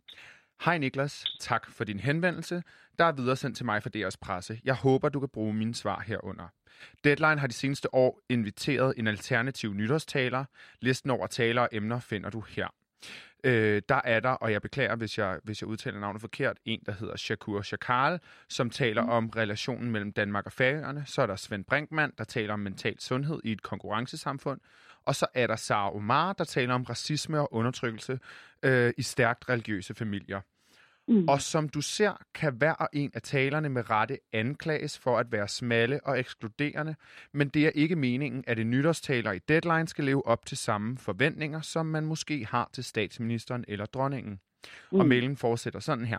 [0.65, 2.63] Hej Niklas, tak for din henvendelse,
[2.99, 4.61] der er videre sendt til mig fra DR's presse.
[4.65, 6.49] Jeg håber, du kan bruge mine svar herunder.
[7.05, 10.45] Deadline har de seneste år inviteret en alternativ nytårstaler.
[10.81, 12.69] Listen over taler og emner finder du her.
[13.45, 16.81] Øh, der er der, og jeg beklager, hvis jeg, hvis jeg udtaler navnet forkert, en,
[16.87, 19.09] der hedder Shakur Shakal, som taler mm.
[19.09, 21.03] om relationen mellem Danmark og Færøerne.
[21.07, 24.61] Så er der Svend Brinkmann, der taler om mental sundhed i et konkurrencesamfund.
[25.05, 28.19] Og så er der Sara Omar, der taler om racisme og undertrykkelse
[28.63, 30.41] øh, i stærkt religiøse familier.
[31.09, 31.29] Mm.
[31.29, 35.33] Og som du ser, kan hver og en af talerne med rette anklages for at
[35.33, 36.95] være smalle og ekskluderende,
[37.33, 40.99] men det er ikke meningen, at en nytårstaler i deadline skal leve op til samme
[40.99, 44.41] forventninger, som man måske har til statsministeren eller dronningen.
[44.93, 45.01] Mm.
[45.01, 46.19] Og mailen fortsætter sådan her.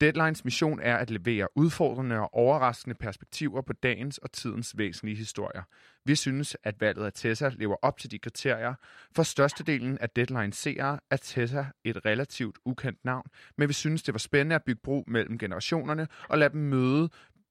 [0.00, 5.62] Deadlines mission er at levere udfordrende og overraskende perspektiver på dagens og tidens væsentlige historier.
[6.04, 8.74] Vi synes, at valget af Tessa lever op til de kriterier.
[9.12, 13.26] For størstedelen af Deadlines seere er Tessa et relativt ukendt navn,
[13.58, 17.08] men vi synes, det var spændende at bygge bro mellem generationerne og lade dem møde,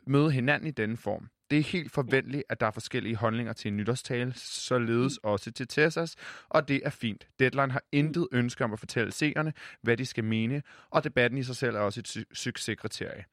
[0.08, 1.30] møde hinanden i denne form.
[1.52, 5.68] Det er helt forventeligt, at der er forskellige holdninger til en nytårstale, således også til
[5.68, 6.16] Tessas,
[6.50, 7.28] og det er fint.
[7.40, 11.44] Deadline har intet ønske om at fortælle seerne, hvad de skal mene, og debatten i
[11.44, 13.26] sig selv er også et succeskriterie.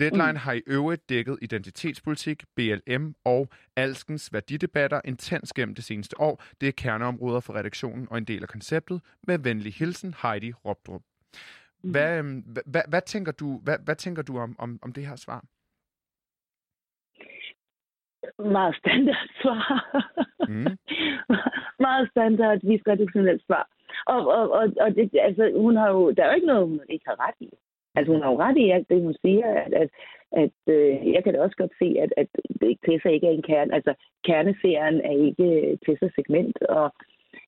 [0.00, 0.36] Deadline mm.
[0.36, 6.42] har i øvrigt dækket identitetspolitik, BLM og alskens værdidebatter intens gennem det seneste år.
[6.60, 9.00] Det er kerneområder for redaktionen og en del af konceptet.
[9.26, 11.02] Med venlig hilsen, Heidi Robdrup.
[11.82, 11.90] Mm.
[11.90, 15.06] Hvad, øhm, hvad, hvad, hvad, tænker du, hvad, hvad tænker du om, om, om det
[15.06, 15.44] her svar?
[18.38, 19.64] Meget standard svar.
[20.48, 20.66] Mm.
[21.86, 23.68] meget standard, vi traditionelt svar.
[24.06, 26.80] Og, og, og, og det, altså, hun har jo, der er jo ikke noget, hun
[26.88, 27.50] ikke har ret i.
[27.94, 29.90] Altså, hun har jo ret i alt det, hun siger, at, at,
[30.32, 32.28] at øh, jeg kan da også godt se, at, at
[32.86, 33.74] Tessa ikke er en kerne.
[33.74, 36.92] Altså, kerneserien er ikke Tessas segment, og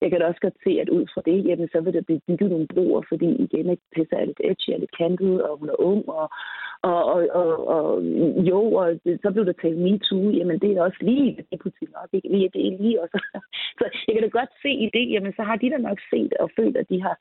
[0.00, 2.20] jeg kan da også godt se, at ud fra det, jamen, så vil der blive
[2.28, 5.68] bygget nogle broer, fordi igen, at Tessa er lidt edgy, er lidt kantet, og hun
[5.68, 6.30] er ung, og,
[6.82, 8.02] og, og, og, og
[8.50, 12.08] jo, og så blev der talt MeToo, jamen det er også lige det politik nok,
[12.12, 12.28] ikke?
[12.54, 13.18] Det er lige også.
[13.78, 16.32] Så jeg kan da godt se i det, jamen så har de da nok set
[16.40, 17.16] og følt, at de har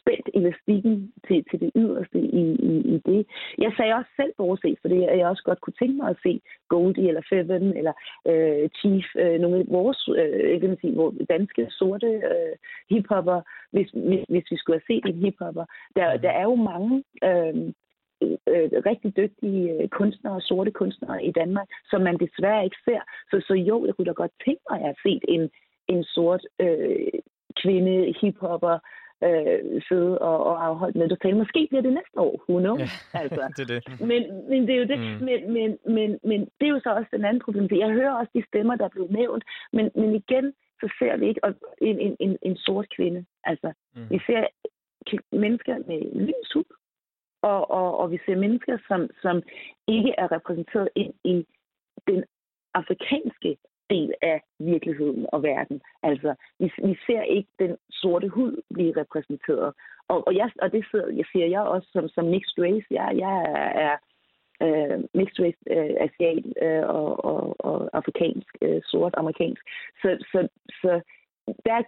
[0.00, 3.26] spændt elastikken til, til det yderste i, i, i det.
[3.58, 6.22] Jeg sagde også selv bortset, for det, at jeg også godt kunne tænke mig at
[6.22, 7.92] se Goldie eller Feven eller
[8.30, 12.54] øh, Chief, øh, nogle af vores øh, kan man sige, vores danske sorte øh,
[12.90, 13.40] hiphopper,
[13.72, 15.64] hvis, hvis, hvis vi skulle have set en hiphopper.
[15.96, 17.72] Der, der er jo mange øh,
[18.22, 23.00] øh, rigtig dygtige øh, kunstnere, sorte kunstnere i Danmark, som man desværre ikke ser.
[23.30, 25.50] Så, så jo, jeg kunne da godt tænke mig at have set en,
[25.88, 27.12] en sort øh,
[27.62, 28.78] kvinde, hiphopper,
[29.26, 31.38] øh, sidde og, og afholde med tale.
[31.38, 32.80] Måske bliver det næste år, who knows?
[32.80, 33.42] Ja, altså.
[33.56, 34.00] det er det.
[34.00, 34.98] Men, men det er jo det.
[34.98, 35.24] Mm.
[35.28, 37.68] Men, men, men, men det er jo så også den anden problem.
[37.70, 41.28] Jeg hører også de stemmer, der er blevet nævnt, men, men igen, så ser vi
[41.28, 41.40] ikke
[41.80, 43.24] en, en, en, en sort kvinde.
[43.44, 44.10] Altså, mm.
[44.10, 44.44] vi ser
[45.32, 46.64] mennesker med lys hud,
[47.42, 49.42] og, og, og vi ser mennesker, som, som
[49.88, 51.46] ikke er repræsenteret ind i
[52.06, 52.24] den
[52.74, 53.56] afrikanske
[53.90, 55.80] del af virkeligheden og verden.
[56.02, 59.74] Altså, vi, vi ser ikke den sorte hud blive repræsenteret.
[60.08, 62.86] Og, og, jeg, og det sidder, jeg siger jeg også som, som mixed race.
[62.90, 63.36] Jeg, jeg
[63.74, 63.96] er,
[64.62, 69.62] øh, mixed race øh, asiat øh, og, og, og afrikansk, øh, sort amerikansk.
[70.02, 70.48] Så, så,
[70.82, 71.00] så
[71.66, 71.82] der er,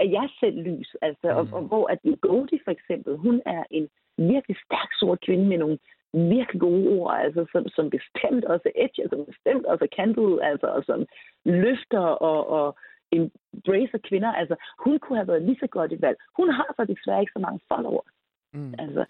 [0.00, 0.96] er jeg selv lys.
[1.02, 1.38] Altså, mm.
[1.38, 5.58] og, og hvor at Goldie for eksempel, hun er en virkelig stærk sort kvinde med
[5.58, 5.78] nogle
[6.12, 10.40] virkelig gode ord, altså, som, som bestemt også er edgy, som bestemt også er kantet,
[10.42, 11.06] altså, og som
[11.44, 12.76] løfter og, og
[13.12, 14.32] embracer kvinder.
[14.32, 16.16] Altså, hun kunne have været lige så godt i valg.
[16.36, 18.12] Hun har så desværre ikke så mange followers.
[18.54, 18.74] Mm.
[18.78, 19.04] Altså,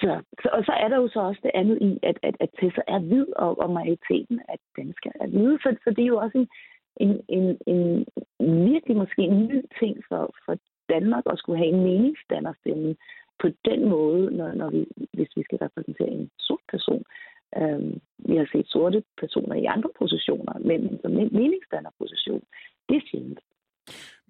[0.00, 2.50] så, så, og så er der jo så også det andet i, at, at, at
[2.60, 5.58] Tessa er hvid, og, og majoriteten af danskere er hvide.
[5.62, 6.48] Så, så det er jo også en,
[6.96, 8.06] en, en, en
[8.40, 10.56] virkelig måske en ny ting for, for
[10.88, 12.96] Danmark at skulle have en meningsdannerstemme
[13.38, 17.04] på den måde, når, når vi, hvis vi skal repræsentere en sort person.
[17.56, 22.42] Øhm, vi har set sorte personer i andre positioner, men som meningsdannerposition,
[22.88, 23.40] det er sjældent.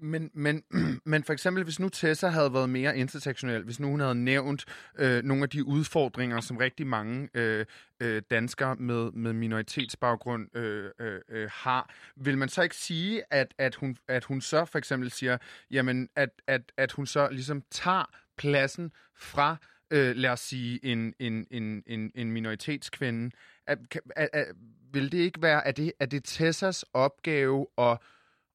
[0.01, 0.63] Men, men,
[1.05, 4.65] men for eksempel, hvis nu Tessa havde været mere intersektionel, hvis nu hun havde nævnt
[4.99, 7.67] øh, nogle af de udfordringer, som rigtig mange øh,
[8.01, 13.55] øh, danskere med, med minoritetsbaggrund øh, øh, øh, har, vil man så ikke sige, at,
[13.59, 15.39] at, hun, at hun så for eksempel siger,
[15.71, 19.57] jamen, at, at, at hun så ligesom tager pladsen fra,
[19.91, 23.31] øh, lad os sige, en, en, en, en, en minoritetskvinde.
[23.67, 23.79] At,
[24.17, 24.47] at, at,
[24.93, 27.99] vil det ikke være, at det, at det Tessas opgave at,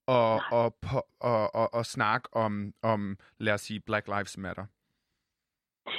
[0.08, 0.74] og, og,
[1.20, 4.66] og, og, og, snakke om, om, lad os sige, Black Lives Matter?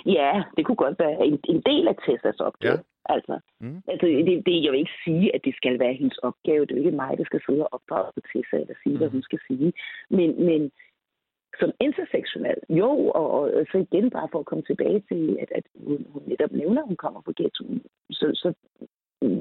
[0.06, 2.72] Ja, det kunne godt være en, en del af Tessas opgave.
[2.72, 3.14] Ja.
[3.14, 3.82] Altså, mm.
[3.88, 6.66] altså det, det, jeg vil ikke sige, at det skal være hendes opgave.
[6.66, 8.98] Det er jo ikke mig, der skal sidde og opdrage på Tessa eller sige, mm.
[8.98, 9.72] hvad hun skal sige.
[10.10, 10.72] Men, men
[11.60, 15.64] som intersektionel, jo, og, og så igen bare for at komme tilbage til, at, at
[15.86, 18.48] hun, hun netop nævner, at hun kommer fra ghettoen, så, så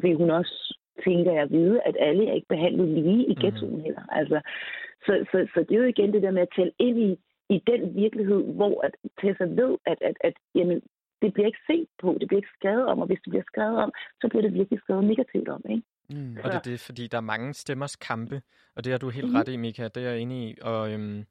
[0.02, 3.84] vil hun også, tænker jeg, vide, at alle er ikke behandlet lige i ghettoen mm.
[3.84, 4.06] heller.
[4.12, 4.41] Altså,
[5.06, 7.12] så, så, så det er jo igen det der med at tælle ind i,
[7.49, 10.82] i den virkelighed, hvor at Tessa ved, at, at, at jamen,
[11.21, 13.77] det bliver ikke set på, det bliver ikke skrevet om, og hvis det bliver skrevet
[13.77, 15.84] om, så bliver det virkelig skrevet negativt om, ikke?
[16.10, 16.38] Mm.
[16.43, 18.41] Og det er det, fordi der er mange stemmers kampe,
[18.75, 19.36] og det har du helt mm.
[19.36, 21.25] ret i, Mika, det er jeg enig i, og øhm,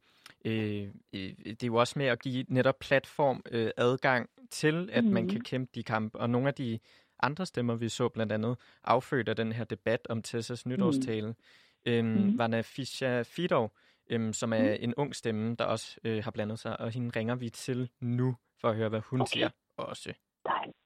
[0.44, 0.82] øh,
[1.14, 5.10] øh, det er jo også med at give netop platform øh, adgang til, at mm.
[5.10, 6.78] man kan kæmpe de kampe, og nogle af de
[7.22, 11.92] andre stemmer, vi så blandt andet affødt af den her debat om Tessas nytårstale, mm.
[11.92, 12.38] øhm, mm.
[12.38, 13.72] var Nafisha Fidov,
[14.10, 14.76] øhm, som er mm.
[14.80, 18.36] en ung stemme, der også øh, har blandet sig, og hende ringer vi til nu
[18.60, 19.32] for at høre, hvad hun okay.
[19.32, 20.14] siger også.
[20.44, 20.76] Dejligt.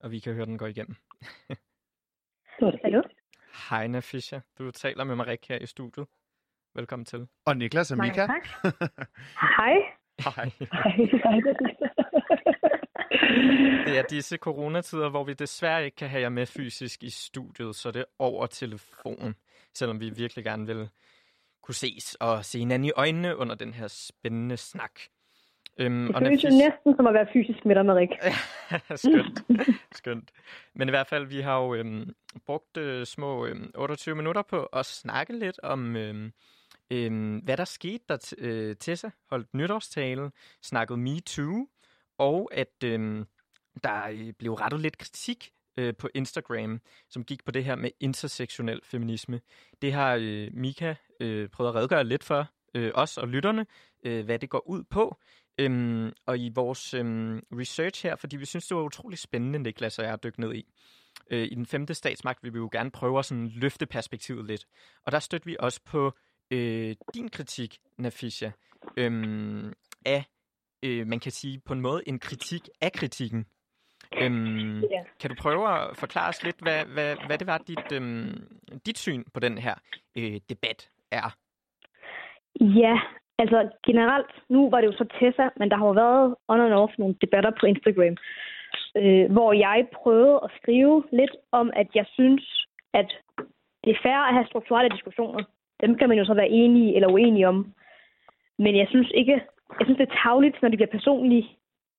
[0.00, 0.96] Og vi kan høre, den går igennem.
[2.82, 3.02] Hallo?
[3.70, 4.38] Hej, Nafisha.
[4.58, 6.06] Du taler med Marik her i studiet.
[6.74, 7.28] Velkommen til.
[7.46, 8.26] Og Niklas og Mika.
[8.26, 8.46] tak.
[9.58, 9.74] Hej.
[10.18, 10.50] Hej.
[10.58, 10.66] Hej.
[13.86, 17.76] Det er disse coronatider, hvor vi desværre ikke kan have jer med fysisk i studiet,
[17.76, 19.34] så det er over telefon,
[19.74, 20.88] selvom vi virkelig gerne vil
[21.62, 25.00] kunne ses og se hinanden i øjnene under den her spændende snak.
[25.78, 28.08] Øhm, det føles jo næsten som at være fysisk med dig, Marik.
[29.04, 29.42] skønt.
[29.92, 30.30] Skønt.
[30.74, 32.14] Men i hvert fald, vi har jo øhm,
[32.46, 36.32] brugt øh, små øhm, 28 minutter på at snakke lidt om, øhm,
[36.90, 40.30] øhm, hvad der skete, da øh, Tessa holdt nytårstale,
[40.62, 41.66] snakket MeToo,
[42.20, 43.26] og at øhm, øh,
[43.84, 48.80] der blev rettet lidt kritik øh, på Instagram, som gik på det her med intersektionel
[48.84, 49.40] feminisme.
[49.82, 53.66] Det har øh, Mika øh, prøvet at redegøre lidt for, øh, os og lytterne,
[54.04, 55.16] øh, hvad det går ud på.
[55.58, 59.98] Øhm, og i vores øhm, research her, fordi vi synes, det var utrolig spændende, Niklas
[59.98, 60.72] og jeg har dykket ned i.
[61.30, 64.66] Øh, I den femte statsmagt vil vi jo gerne prøve at sådan løfte perspektivet lidt.
[65.06, 66.12] Og der støtter vi også på
[66.50, 68.50] øh, din kritik, Nafisha,
[68.96, 69.72] øhm,
[70.04, 70.24] af,
[70.82, 73.46] øh, man kan sige på en måde, en kritik af kritikken.
[74.22, 75.02] Øhm, ja.
[75.20, 78.98] Kan du prøve at forklare os lidt, hvad, hvad, hvad det var, dit, øhm, dit
[78.98, 79.74] syn på den her
[80.16, 81.36] øh, debat er?
[82.60, 83.00] Ja,
[83.42, 86.74] Altså generelt, nu var det jo så Tessa, men der har jo været on and
[86.74, 88.16] off nogle debatter på Instagram,
[89.00, 92.44] øh, hvor jeg prøvede at skrive lidt om, at jeg synes,
[92.94, 93.08] at
[93.84, 95.42] det er fair at have strukturelle diskussioner.
[95.82, 97.58] Dem kan man jo så være enige eller uenige om.
[98.58, 99.40] Men jeg synes ikke,
[99.78, 101.46] jeg synes det er tavligt, når det bliver personligt.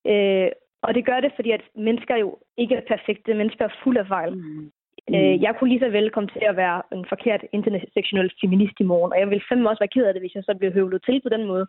[0.08, 0.50] Øh,
[0.82, 3.34] og det gør det, fordi at mennesker jo ikke er perfekte.
[3.34, 4.36] Mennesker er fuld af fejl.
[4.36, 4.72] Mm.
[5.08, 5.16] Mm.
[5.16, 8.84] Øh, jeg kunne lige så vel komme til at være en forkert intersektionel feminist i
[8.84, 11.04] morgen, og jeg ville fandme også være ked af det, hvis jeg så blev høvlet
[11.04, 11.68] til på den måde.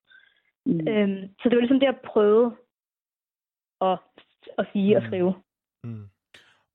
[0.66, 0.88] Mm.
[0.88, 2.56] Øhm, så det var ligesom det at prøve
[3.80, 3.98] at,
[4.58, 4.96] at sige mm.
[4.96, 5.34] og skrive.
[5.84, 6.04] Mm.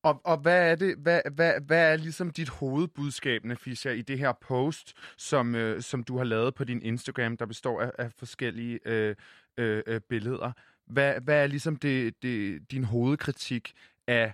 [0.08, 4.20] Og, og hvad er det, hvad, hvad, hvad er ligesom dit hovedbudskab, Nafisha, i det
[4.20, 4.88] her post,
[5.30, 9.16] som, øh, som du har lavet på din Instagram, der består af, af forskellige øh,
[9.58, 10.52] øh, øh billeder?
[10.94, 13.74] Hvad, hvad er ligesom det, det, din hovedkritik
[14.08, 14.34] af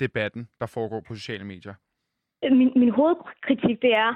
[0.00, 1.74] debatten, der foregår på sociale medier?
[2.42, 4.10] Min, min hovedkritik, det er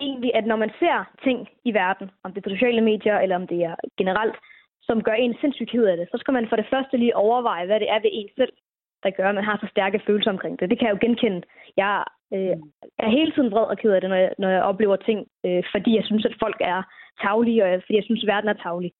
[0.00, 3.36] egentlig, at når man ser ting i verden, om det er på sociale medier, eller
[3.36, 4.36] om det er generelt,
[4.82, 7.66] som gør en sindssygt ked af det, så skal man for det første lige overveje,
[7.66, 8.52] hvad det er ved en selv,
[9.02, 10.70] der gør, at man har så stærke følelser omkring det.
[10.70, 11.42] Det kan jeg jo genkende.
[11.76, 12.56] Jeg øh,
[12.98, 15.62] er hele tiden vred og ked af det, når jeg, når jeg oplever ting, øh,
[15.72, 16.82] fordi jeg synes, at folk er
[17.22, 18.92] taglige, og fordi jeg synes, at verden er taglig.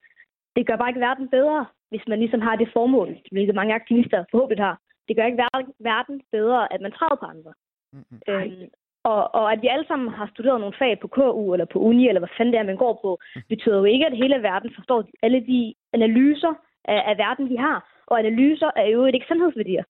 [0.56, 4.24] Det gør bare ikke verden bedre, hvis man ligesom har det formål, hvilket mange aktivister
[4.30, 5.42] forhåbentlig har, det gør ikke
[5.80, 7.52] verden bedre, at man træder på andre.
[7.92, 8.20] Mm-hmm.
[8.28, 8.68] Øhm,
[9.04, 12.08] og, og at vi alle sammen har studeret nogle fag på KU eller på uni,
[12.08, 13.42] eller hvad fanden det er, man går på, mm.
[13.48, 16.52] betyder jo ikke, at hele verden forstår alle de analyser
[16.84, 17.97] af, af verden, vi har.
[18.10, 19.84] Og analyser er jo ikke sandhedsværdier.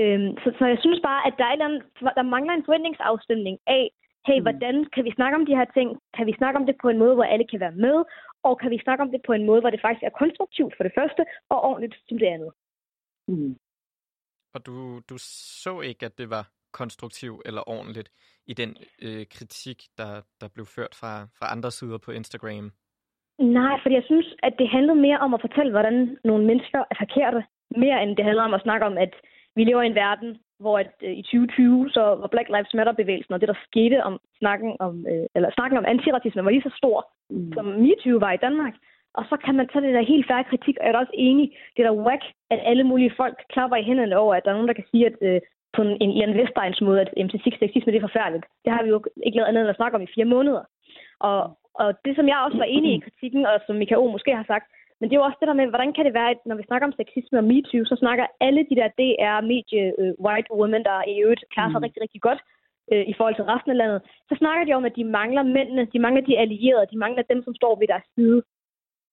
[0.00, 1.82] Øhm, så, så jeg synes bare, at der, er andet,
[2.18, 3.84] der mangler en forventningsafstemning af,
[4.28, 4.44] hey, mm.
[4.44, 5.88] hvordan kan vi snakke om de her ting?
[6.16, 7.96] Kan vi snakke om det på en måde, hvor alle kan være med?
[8.46, 10.84] Og kan vi snakke om det på en måde, hvor det faktisk er konstruktivt for
[10.84, 12.52] det første, og ordentligt som det andet?
[13.28, 13.56] Mm.
[14.54, 15.16] Og du, du
[15.64, 18.10] så ikke, at det var konstruktivt eller ordentligt
[18.46, 22.72] i den øh, kritik, der, der blev ført fra, fra andre sider på Instagram?
[23.40, 26.96] Nej, fordi jeg synes, at det handlede mere om at fortælle, hvordan nogle mennesker er
[26.98, 27.44] forkerte,
[27.76, 29.14] mere end det handler om at snakke om, at
[29.56, 33.34] vi lever i en verden, hvor at, øh, i 2020 så var Black Lives Matter-bevægelsen,
[33.34, 36.74] og det, der skete om snakken om, øh, eller snakken om antiracisme, var lige så
[36.76, 36.98] stor,
[37.30, 37.52] mm.
[37.52, 38.74] som MeToo var i Danmark.
[39.14, 41.46] Og så kan man tage det der helt færre kritik, og jeg er også enig,
[41.76, 44.54] det er da whack, at alle mulige folk klapper i hænderne over, at der er
[44.54, 45.40] nogen, der kan sige, at øh,
[45.76, 48.46] på en, en Ian Vestegns måde, at MC6 sexisme det er forfærdeligt.
[48.64, 50.62] Det har vi jo ikke lavet andet end at snakke om i fire måneder.
[51.20, 54.06] Og, og det, som jeg også var enig i kritikken, og som Mikael O.
[54.10, 54.66] måske har sagt,
[55.00, 56.68] men det er jo også det der med, hvordan kan det være, at når vi
[56.68, 60.98] snakker om sexisme og MeToo, så snakker alle de der DR-medie uh, white women, der
[61.12, 61.86] i øvrigt klarer sig mm.
[61.86, 62.40] rigtig, rigtig godt
[62.92, 65.84] uh, i forhold til resten af landet, så snakker de om, at de mangler mændene,
[65.92, 68.42] de mangler de allierede, de mangler dem, som står ved deres side.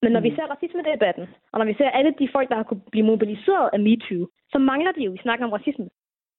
[0.02, 0.28] Men når mm.
[0.28, 3.70] vi ser racisme-debatten, og når vi ser alle de folk, der har kunnet blive mobiliseret
[3.74, 5.90] af MeToo, så mangler de jo, vi snakker om racisme.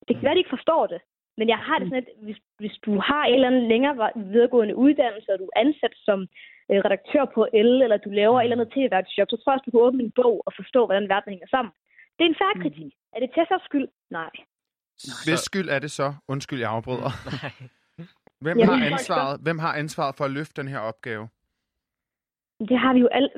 [0.09, 1.01] Det kan være, de ikke forstår det,
[1.39, 3.95] men jeg har det sådan, at hvis, hvis du har en eller anden længere
[4.33, 6.19] videregående uddannelse, og du er ansat som
[6.71, 9.67] øh, redaktør på L, eller du laver et eller andet tv-værtsjob, så tror jeg, at
[9.67, 11.73] du kan åbne en bog og forstå, hvordan verden hænger sammen.
[12.17, 12.93] Det er en færre kritik.
[13.15, 13.89] Er det Tessers skyld?
[14.11, 14.33] Nej.
[15.27, 16.09] Hvis skyld er det så?
[16.29, 17.11] Undskyld, jeg afbryder.
[18.45, 21.29] Hvem har ansvaret, hvem har ansvaret for at løfte den her opgave?
[22.71, 23.31] Det har vi jo alle.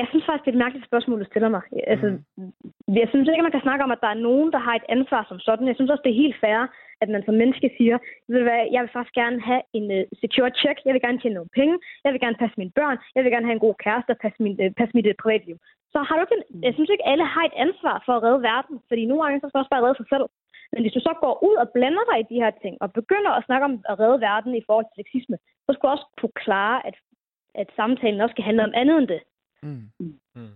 [0.00, 1.62] Jeg synes faktisk, det er et mærkeligt spørgsmål, du stiller mig.
[1.92, 2.52] Altså, mm.
[3.00, 5.22] Jeg synes ikke, man kan snakke om, at der er nogen, der har et ansvar
[5.28, 5.68] som sådan.
[5.68, 6.60] Jeg synes også, det er helt fair,
[7.02, 7.96] at man som menneske siger,
[8.28, 11.20] ved du hvad, jeg vil faktisk gerne have en uh, secure check, jeg vil gerne
[11.20, 13.76] tjene nogle penge, jeg vil gerne passe mine børn, jeg vil gerne have en god
[13.84, 15.56] kæreste og passe, min, uh, passe mit uh, privatliv.
[15.92, 18.42] Så har du ikke, en, jeg synes ikke, alle har et ansvar for at redde
[18.52, 20.26] verden, fordi nogle gange så skal også bare redde sig selv.
[20.72, 23.32] Men hvis du så går ud og blander dig i de her ting, og begynder
[23.34, 26.38] at snakke om at redde verden i forhold til sexisme, så skal du også kunne
[26.44, 26.96] klare, at,
[27.54, 29.20] at samtalen også skal handle om andet end det.
[29.64, 29.90] Mm.
[30.34, 30.50] Mm.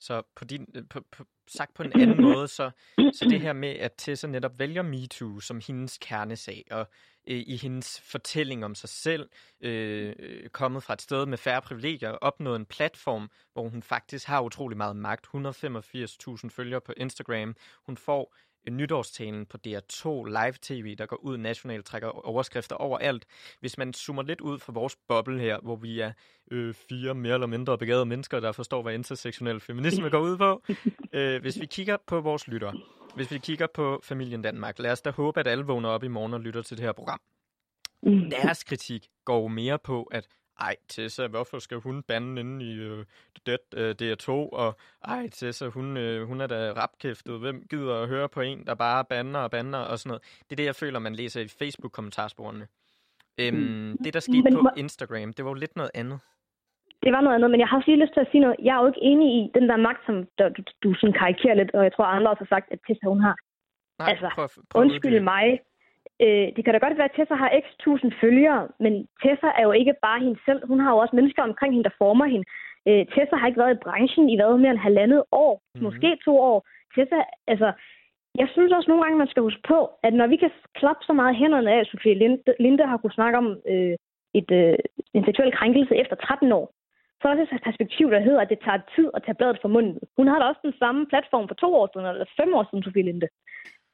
[0.00, 3.52] Så på din, øh, på, på, sagt på en anden måde, så, så det her
[3.52, 6.88] med, at Tessa netop vælger MeToo som hendes kernesag, og
[7.26, 9.30] øh, i hendes fortælling om sig selv,
[9.60, 10.14] øh,
[10.48, 14.76] kommet fra et sted med færre privilegier, opnået en platform, hvor hun faktisk har utrolig
[14.76, 15.26] meget magt.
[15.26, 17.56] 185.000 følgere på Instagram.
[17.86, 18.34] Hun får
[18.70, 23.24] nytårstalen på DR2 live-tv, der går ud nationalt, trækker overskrifter overalt.
[23.60, 26.12] Hvis man zoomer lidt ud fra vores boble her, hvor vi er
[26.50, 30.62] øh, fire mere eller mindre begavede mennesker, der forstår, hvad intersektionel feminisme går ud på.
[31.18, 32.72] øh, hvis vi kigger på vores lytter,
[33.14, 36.08] hvis vi kigger på familien Danmark, lad os da håbe, at alle vågner op i
[36.08, 37.20] morgen og lytter til det her program.
[38.02, 38.30] Mm.
[38.30, 40.28] Deres kritik går mere på, at
[40.60, 43.04] ej, Tessa, hvorfor skal hun bande inde i øh,
[43.46, 44.30] det, øh, DR2?
[44.30, 47.40] Og ej, Tessa, hun, øh, hun er da rapkæftet.
[47.40, 50.22] Hvem gider at høre på en, der bare bander og bander og sådan noget?
[50.44, 52.66] Det er det, jeg føler, man læser i Facebook-kommentarsporene.
[53.40, 53.96] Øhm, mm.
[54.04, 56.20] Det, der skete men, på Instagram, det var jo lidt noget andet.
[57.02, 58.56] Det var noget andet, men jeg har også lige lyst til at sige noget.
[58.62, 61.54] Jeg er jo ikke enig i den der magt, som der, du, du sådan karikerer
[61.54, 63.36] lidt, og jeg tror, andre også har sagt, at Tessa, hun har.
[63.98, 65.46] Nej, altså, prøv, prøv undskyld mig,
[66.24, 69.64] Øh, det kan da godt være, at Tessa har x tusind følgere, men Tessa er
[69.68, 70.60] jo ikke bare hende selv.
[70.70, 72.46] Hun har jo også mennesker omkring hende, der former hende.
[72.88, 75.84] Øh, Tessa har ikke været i branchen i hvad mere end halvandet år, mm-hmm.
[75.84, 76.58] måske to år.
[76.94, 77.68] Tessa, altså,
[78.40, 81.12] jeg synes også nogle gange, man skal huske på, at når vi kan klappe så
[81.12, 83.94] meget hænderne af, at Sofie Linde, Linde har kunnet snakke om øh,
[84.34, 84.76] et, øh,
[85.14, 86.66] en seksuel krænkelse efter 13 år,
[87.22, 89.68] så er det et perspektiv, der hedder, at det tager tid at tage bladet fra
[89.68, 89.98] munden.
[90.16, 92.84] Hun har da også den samme platform for to år siden, eller fem år siden,
[92.84, 93.28] Sofie Linde.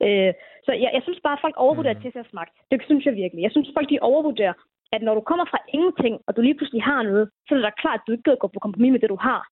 [0.07, 0.33] Øh,
[0.67, 2.03] så jeg, jeg synes bare, at folk overvurderer mm.
[2.03, 2.55] Tessas magt.
[2.71, 3.43] Det synes jeg virkelig.
[3.43, 4.55] Jeg synes, folk de overvurderer,
[4.95, 7.65] at når du kommer fra ingenting, og du lige pludselig har noget, så er det
[7.65, 9.43] da klart, at du ikke gider gå på kompromis med det, du har.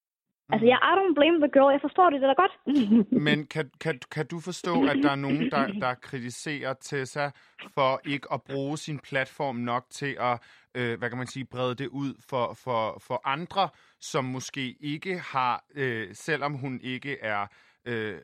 [0.50, 0.52] Mm.
[0.52, 1.70] Altså, jeg I don't blame the girl.
[1.76, 2.54] Jeg forstår det, det er da godt.
[3.28, 7.26] Men kan, kan, kan du forstå, at der er nogen, der, der kritiserer Tessa
[7.74, 10.36] for ikke at bruge sin platform nok til at,
[10.74, 13.68] øh, hvad kan man sige, brede det ud for, for, for andre,
[14.00, 17.46] som måske ikke har, øh, selvom hun ikke er
[17.88, 18.18] øh,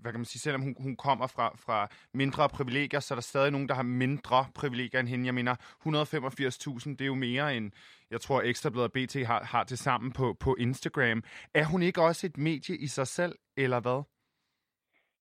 [0.00, 3.22] hvad kan man sige, selvom hun, hun kommer fra, fra mindre privilegier, så er der
[3.32, 5.26] stadig nogen, der har mindre privilegier end hende.
[5.26, 7.70] Jeg mener, 185.000, det er jo mere end,
[8.10, 11.22] jeg tror, Ekstrabladet og BT har, har til sammen på, på Instagram.
[11.54, 14.02] Er hun ikke også et medie i sig selv, eller hvad?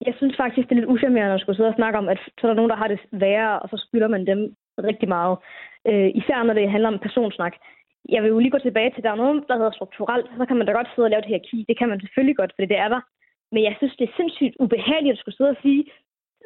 [0.07, 2.41] Jeg synes faktisk, det er lidt uschammerende at skulle sidde og snakke om, at så
[2.43, 4.39] er der nogen, der har det værre, og så skylder man dem
[4.89, 5.35] rigtig meget.
[5.89, 7.53] Øh, især når det handler om personsnak.
[8.09, 10.45] Jeg vil jo lige gå tilbage til, at der er noget, der hedder strukturelt, så
[10.45, 11.59] kan man da godt sidde og lave det her key.
[11.69, 13.01] Det kan man selvfølgelig godt, for det er der.
[13.51, 15.83] Men jeg synes, det er sindssygt ubehageligt at skulle sidde og sige,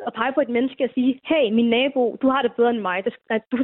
[0.08, 2.88] og pege på et menneske og sige, hey, min nabo, du har det bedre end
[2.90, 3.06] mig.
[3.06, 3.14] Det,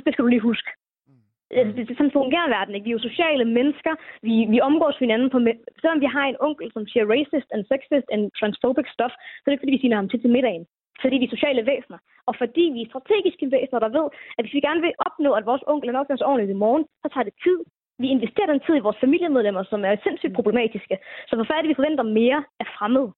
[0.06, 0.70] det skal du lige huske.
[1.08, 1.74] Mm.
[1.76, 2.86] Det, det, sådan fungerer verden ikke.
[2.86, 3.94] Vi er jo sociale mennesker.
[4.28, 5.38] Vi, vi omgås hinanden på...
[5.82, 9.50] Selvom vi har en onkel, som siger racist and sexist and transphobic stuff, så er
[9.50, 10.66] det ikke, fordi vi siger ham til til middagen.
[11.02, 12.00] Fordi vi er sociale væsener.
[12.30, 15.46] Og fordi vi er strategiske væsener, der ved, at hvis vi gerne vil opnå, at
[15.46, 17.60] vores onkel er nok os ordentligt i morgen, så tager det tid.
[18.04, 20.96] Vi investerer den tid i vores familiemedlemmer, som er sindssygt problematiske.
[21.28, 23.12] Så hvorfor er det, vi forventer mere af fremmede?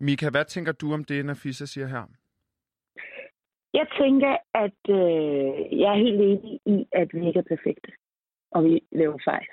[0.00, 2.04] Mika, hvad tænker du om det, Nafisa siger her?
[3.78, 7.92] Jeg tænker, at øh, jeg er helt enig i, at vi ikke er perfekte,
[8.50, 9.46] og vi laver fejl.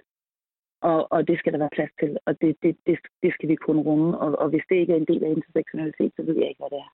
[0.81, 3.55] Og, og det skal der være plads til, og det, det, det, det skal vi
[3.55, 4.19] kunne rumme.
[4.19, 6.73] Og, og hvis det ikke er en del af intersektionalitet, så ved jeg ikke, hvad
[6.75, 6.91] det er.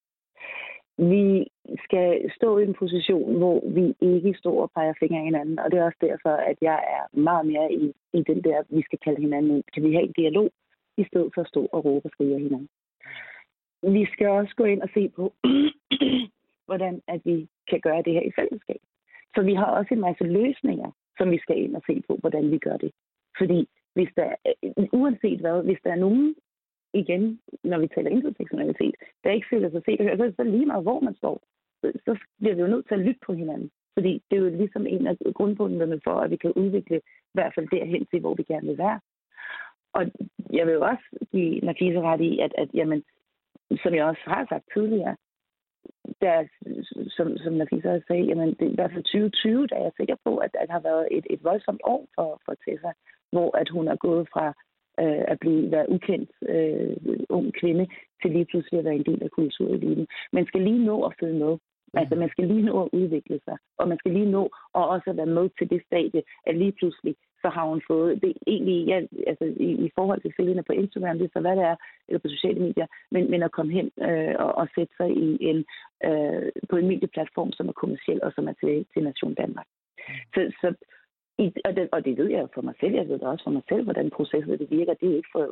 [1.15, 1.47] Vi
[1.85, 5.71] skal stå i en position, hvor vi ikke står og peger fingre af hinanden, og
[5.71, 8.99] det er også derfor, at jeg er meget mere i, i den der, vi skal
[9.05, 9.63] kalde hinanden ind.
[9.73, 10.49] Kan vi have en dialog,
[10.97, 12.69] i stedet for at stå og råbe og skrige af hinanden?
[13.83, 15.33] Vi skal også gå ind og se på,
[16.67, 18.81] hvordan at vi kan gøre det her i fællesskab.
[19.35, 22.51] Så vi har også en masse løsninger, som vi skal ind og se på, hvordan
[22.51, 22.91] vi gør det.
[23.37, 26.35] Fordi hvis der, øh, uanset hvad, hvis der er nogen,
[26.93, 30.53] igen, når vi taler intersektionalitet, der ikke føler sig set og hørt, så er det
[30.53, 31.41] lige meget, hvor man står.
[31.81, 33.71] Så, så bliver vi jo nødt til at lytte på hinanden.
[33.93, 37.53] Fordi det er jo ligesom en af grundbundene for, at vi kan udvikle i hvert
[37.55, 38.99] fald derhen til, hvor vi gerne vil være.
[39.93, 40.11] Og
[40.53, 43.03] jeg vil jo også give Nafisa ret i, at, at jamen,
[43.83, 45.15] som jeg også har sagt tidligere,
[46.21, 46.47] der,
[47.15, 50.15] som, som Nafisa sagde, jamen, det er i hvert fald 2020, der er jeg sikker
[50.25, 52.91] på, at, det har været et, et voldsomt år for, for Tessa,
[53.31, 54.45] hvor at hun er gået fra
[54.99, 56.97] øh, at blive være ukendt øh,
[57.29, 57.87] ung kvinde
[58.21, 60.07] til lige pludselig at være en del af kultureliten.
[60.33, 61.57] Man skal lige nå at følge med.
[61.93, 64.43] Altså, man skal lige nå at udvikle sig, og man skal lige nå
[64.75, 68.33] at også være med til det stadie, at lige pludselig, så har hun fået det
[68.47, 71.65] egentlig, ja, altså i, i forhold til følgende på Instagram, det er så hvad det
[71.71, 71.75] er,
[72.07, 75.37] eller på sociale medier, men, men at komme hen øh, og, og sætte sig i
[75.49, 75.59] en,
[76.07, 79.67] øh, på en medieplatform, som er kommersiel og som er til, til Nation Danmark.
[80.33, 80.73] Så, så
[81.43, 83.51] i, og, det, og det ved jeg for mig selv, jeg ved det også for
[83.57, 84.93] mig selv, hvordan processen det virker.
[84.93, 85.45] Det er ikke fra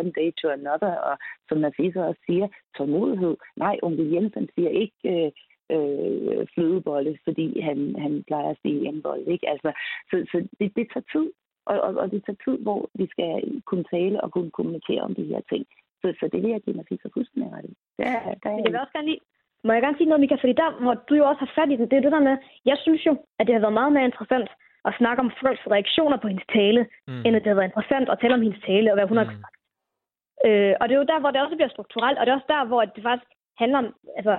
[0.00, 1.18] one day to another, og
[1.48, 3.36] som Nafisa også siger, tålmodighed.
[3.56, 5.30] Nej, onkel Jensen siger ikke, øh,
[5.70, 9.32] øh, flødebolle, fordi han, han plejer at sige en bolle.
[9.32, 9.48] Ikke?
[9.48, 9.72] Altså,
[10.10, 11.30] så så det, det tager tid,
[11.66, 15.14] og, og, og det tager tid, hvor vi skal kunne tale og kunne kommunikere om
[15.14, 15.66] de her ting.
[16.00, 17.74] Så, så det vil jeg give mig så fuldstændig ret i.
[17.98, 18.04] Der,
[18.42, 18.62] der er...
[18.64, 19.20] Jeg vil også gerne lige,
[19.64, 20.34] må jeg gerne sige noget, Mika?
[20.34, 22.36] Fordi der, hvor du jo også har fat i det, det er det der med,
[22.70, 24.50] jeg synes jo, at det har været meget mere interessant
[24.88, 27.22] at snakke om folks reaktioner på hendes tale, mm.
[27.24, 29.24] end at det har været interessant at tale om hendes tale og hvad hun mm.
[29.24, 29.56] har sagt.
[30.46, 32.52] Øh, og det er jo der, hvor det også bliver strukturelt, og det er også
[32.54, 33.30] der, hvor det faktisk
[33.62, 33.88] handler om,
[34.18, 34.34] altså,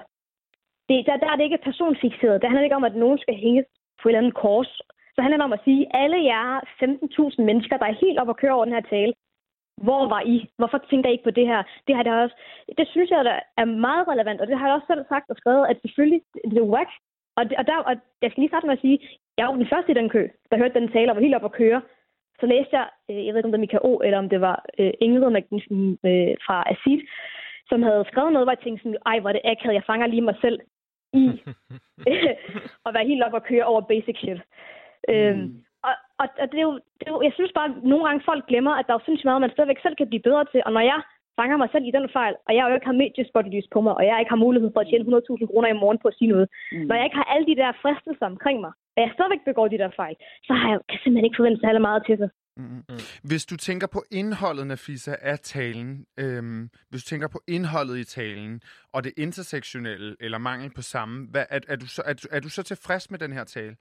[0.89, 2.41] det, der, der er det ikke personfixeret.
[2.41, 3.63] Det handler ikke om, at nogen skal hænge
[3.99, 4.71] på et eller andet kors.
[5.15, 8.27] Så handler det om at sige, at alle jer 15.000 mennesker, der er helt op
[8.27, 9.13] og kører over den her tale,
[9.85, 10.37] hvor var I?
[10.57, 11.63] Hvorfor tænker I ikke på det her?
[11.87, 12.35] Det, har der også,
[12.77, 15.37] det synes jeg der er meget relevant, og det har jeg også selv sagt og
[15.37, 16.21] skrevet, at selvfølgelig
[16.51, 16.91] det er whack.
[17.37, 18.99] Og, det, og, der, og jeg skal lige starte med at sige,
[19.37, 21.45] jeg var den første i den kø, der hørte den tale og var helt op
[21.45, 21.81] at køre.
[22.39, 24.41] Så læste jeg, øh, jeg ved ikke om det var Mika O, eller om det
[24.41, 27.01] var øh, Ingrid Magnussen øh, fra Asit,
[27.69, 30.07] som havde skrevet noget, hvor jeg tænkte sådan, ej, hvor er det akavet, jeg fanger
[30.07, 30.59] lige mig selv
[31.15, 31.27] i
[32.85, 34.39] at være helt op og køre over basic shit.
[35.09, 35.41] Øhm, mm.
[35.41, 38.05] Øhm, og, og, og det, er jo, det er jo, jeg synes bare, at nogle
[38.05, 40.45] gange folk glemmer, at der er jo sindssygt meget, man stadigvæk selv kan blive bedre
[40.51, 40.61] til.
[40.65, 40.99] Og når jeg
[41.39, 44.03] fanger mig selv i den fejl, og jeg jo ikke har mediesportlys på mig, og
[44.05, 46.47] jeg ikke har mulighed for at tjene 100.000 kroner i morgen på at sige noget,
[46.71, 46.85] mm.
[46.87, 49.81] når jeg ikke har alle de der fristelser omkring mig, og jeg stadigvæk begår de
[49.83, 50.15] der fejl,
[50.47, 52.29] så har jeg, kan jeg simpelthen ikke forvente særlig meget til sig.
[52.57, 52.83] Mm.
[53.23, 58.03] Hvis du tænker på indholdet, Nafisa, af talen, øhm, hvis du tænker på indholdet i
[58.03, 62.27] talen, og det intersektionelle, eller mangel på samme, hvad, er, er, du så, er, du,
[62.31, 63.75] er du så tilfreds med den her tale?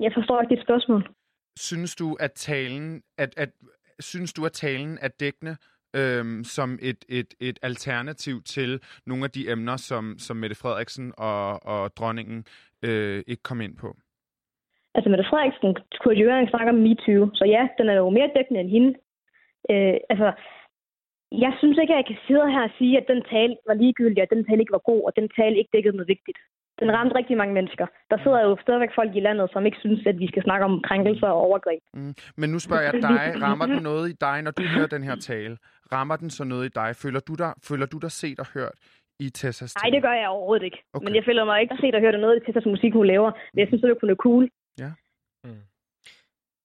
[0.00, 1.14] Jeg forstår ikke dit spørgsmål.
[1.58, 3.50] Synes du, at talen, at, at,
[4.00, 5.56] synes du, at talen er dækkende
[5.96, 11.12] øhm, som et, et, et alternativ til nogle af de emner, som, som Mette Frederiksen
[11.16, 12.44] og, og dronningen
[12.82, 13.96] øh, ikke kom ind på?
[14.96, 15.70] Altså, Mette Frederiksen
[16.00, 18.90] kunne jo ikke snakke om MeToo, så ja, den er jo mere dækkende end hende.
[19.72, 20.28] Øh, altså,
[21.44, 24.20] jeg synes ikke, at jeg kan sidde her og sige, at den tale var ligegyldig,
[24.22, 26.38] at den tale ikke var god, og den tale ikke dækkede noget vigtigt.
[26.80, 27.86] Den ramte rigtig mange mennesker.
[28.10, 30.82] Der sidder jo stadigvæk folk i landet, som ikke synes, at vi skal snakke om
[30.88, 31.82] krænkelser og overgreb.
[31.94, 32.14] Mm.
[32.36, 35.16] Men nu spørger jeg dig, rammer den noget i dig, når du hører den her
[35.16, 35.56] tale?
[35.92, 36.90] Rammer den så noget i dig?
[37.02, 38.76] Føler du dig, føler du dig set og hørt
[39.20, 39.74] i Tessas?
[39.82, 40.80] Nej, det gør jeg overhovedet ikke.
[40.94, 41.04] Okay.
[41.04, 43.30] Men jeg føler mig ikke set og hørt noget i Tessas musik, hun laver.
[43.52, 44.44] Men jeg synes, det kunne være cool.
[44.78, 44.92] Ja.
[45.44, 45.62] Mm.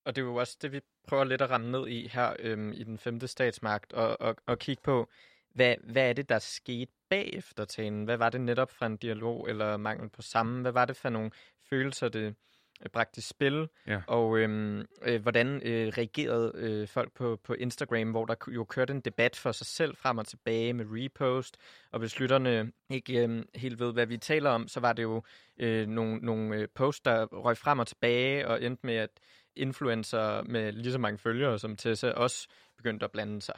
[0.05, 2.71] Og det er jo også det, vi prøver lidt at ramme ned i her øhm,
[2.71, 5.09] i den femte statsmagt, og, og, og kigge på,
[5.49, 8.03] hvad, hvad er det, der skete bagefter talen?
[8.03, 10.61] Hvad var det netop fra en dialog eller mangel på samme?
[10.61, 11.31] Hvad var det for nogle
[11.69, 12.35] følelser, det
[12.83, 13.67] øh, bragte i spil?
[13.87, 14.01] Ja.
[14.07, 18.93] Og øhm, øh, hvordan øh, reagerede øh, folk på, på Instagram, hvor der jo kørte
[18.93, 21.57] en debat for sig selv frem og tilbage med repost?
[21.91, 25.23] Og hvis lytterne ikke øh, helt ved, hvad vi taler om, så var det jo
[25.57, 29.09] øh, nogle, nogle øh, posts, der røg frem og tilbage og endte med, at
[29.55, 33.55] influencer med lige så mange følgere som Tessa også begyndte at blande sig.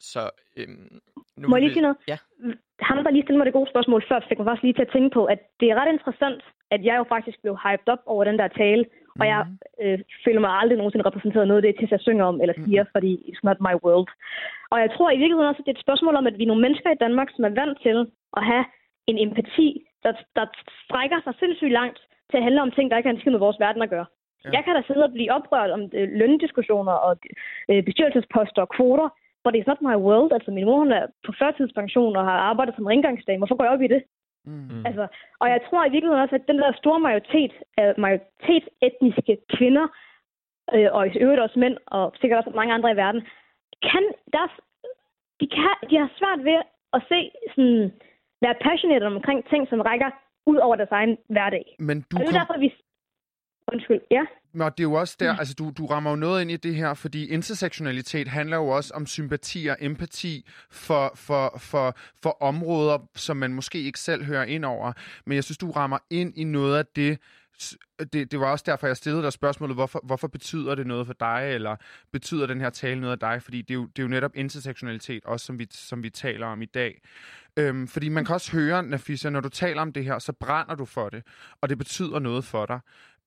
[0.00, 1.00] Så øhm,
[1.36, 1.96] nu Må jeg lige sige noget?
[2.08, 2.18] Ja.
[2.80, 4.94] Ham, der lige stillede mig det gode spørgsmål før, fik mig faktisk lige til at
[4.94, 6.42] tænke på, at det er ret interessant,
[6.74, 9.20] at jeg jo faktisk blev hyped op over den der tale, mm.
[9.20, 9.58] og jeg mhm.
[9.82, 12.82] øh, føler mig aldrig nogensinde repræsenteret noget af det, til jeg synger om eller siger,
[12.82, 12.92] mm.
[12.94, 14.08] fordi it's not my world.
[14.72, 16.52] Og jeg tror i virkeligheden også, at det er et spørgsmål om, at vi er
[16.52, 17.98] nogle mennesker i Danmark, som er vant til
[18.38, 18.64] at have
[19.10, 19.68] en empati,
[20.04, 20.46] der, der
[20.84, 21.98] strækker sig sindssygt langt
[22.30, 24.06] til at handle om ting, der ikke har en med vores verden at gøre.
[24.44, 24.50] Ja.
[24.56, 27.12] Jeg kan da sidde og blive oprørt om øh, løndiskussioner og
[27.70, 29.08] øh, bestyrelsesposter og kvoter,
[29.46, 30.30] but it's not my world.
[30.36, 33.40] Altså, min mor hun er på førtidspension og har arbejdet som rengøringsdame.
[33.40, 34.02] Hvorfor går jeg op i det?
[34.46, 34.86] Mm.
[34.88, 35.04] Altså,
[35.40, 39.86] og jeg tror i virkeligheden også, at den der store majoritet af majoritetsetniske kvinder,
[40.74, 43.22] øh, og i øvrigt også mænd, og sikkert også mange andre i verden,
[43.90, 44.04] kan
[44.36, 44.52] deres,
[45.40, 46.58] de, kan, de har svært ved
[46.96, 47.20] at se
[47.54, 47.92] sådan,
[48.44, 50.10] være passionate omkring ting, som rækker
[50.46, 51.76] ud over deres egen hverdag.
[51.78, 52.40] Men du Og det er kom...
[52.40, 52.68] derfor, vi...
[53.72, 54.22] Undskyld, ja.
[54.60, 56.74] Og det er jo også der, altså du, du rammer jo noget ind i det
[56.74, 62.98] her, fordi intersektionalitet handler jo også om sympati og empati for, for, for, for områder,
[63.14, 64.92] som man måske ikke selv hører ind over.
[65.26, 67.18] Men jeg synes, du rammer ind i noget af det,
[68.12, 71.14] det, det var også derfor, jeg stillede dig spørgsmålet, hvorfor, hvorfor betyder det noget for
[71.20, 71.76] dig, eller
[72.12, 73.42] betyder den her tale noget af dig?
[73.42, 76.46] Fordi det er jo, det er jo netop intersektionalitet, også som vi, som vi taler
[76.46, 77.00] om i dag.
[77.56, 80.74] Øhm, fordi man kan også høre, Nafisa, når du taler om det her, så brænder
[80.74, 81.22] du for det,
[81.60, 82.80] og det betyder noget for dig.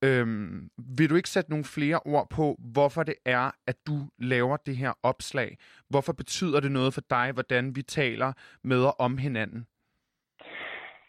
[0.03, 4.57] Øhm, vil du ikke sætte nogle flere ord på, hvorfor det er, at du laver
[4.57, 5.57] det her opslag?
[5.89, 8.33] Hvorfor betyder det noget for dig, hvordan vi taler
[8.63, 9.67] med og om hinanden?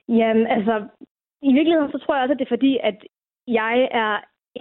[0.08, 0.74] Jamen, altså,
[1.42, 2.98] i virkeligheden så tror jeg også, at det er fordi, at
[3.46, 4.14] jeg er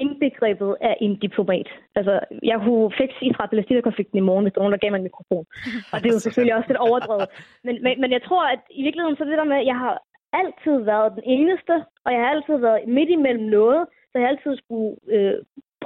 [0.03, 1.69] indbegrebet af en diplomat.
[1.95, 5.45] Altså, jeg kunne fikse Israel-Palæstina-konflikten i morgen, hvis der nogen, der gav mig en mikrofon.
[5.91, 7.27] Og det er jo selvfølgelig også lidt overdrevet.
[7.63, 9.79] Men, men, men jeg tror, at i virkeligheden så er det der med, at jeg
[9.85, 9.95] har
[10.41, 11.75] altid været den eneste,
[12.05, 13.81] og jeg har altid været midt imellem noget,
[14.11, 15.37] så jeg altid skulle øh,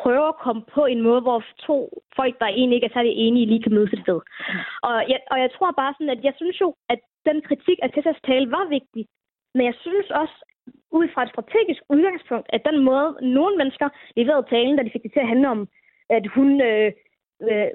[0.01, 1.77] prøve at komme på en måde, hvor to
[2.15, 4.19] folk, der egentlig ikke er særlig enige, lige kan mødes et sted.
[4.87, 7.89] Og jeg, og jeg tror bare sådan, at jeg synes jo, at den kritik af
[7.91, 9.03] Tessas tale var vigtig,
[9.55, 10.35] men jeg synes også,
[10.91, 15.03] ud fra et strategisk udgangspunkt, at den måde, nogle mennesker leverede talen, da de fik
[15.03, 15.67] det til at handle om,
[16.09, 16.91] at hun øh,
[17.47, 17.69] øh,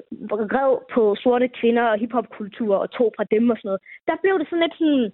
[0.57, 4.39] rev på sorte kvinder og hiphopkultur og tog fra dem og sådan noget, der blev
[4.39, 5.13] det sådan lidt sådan,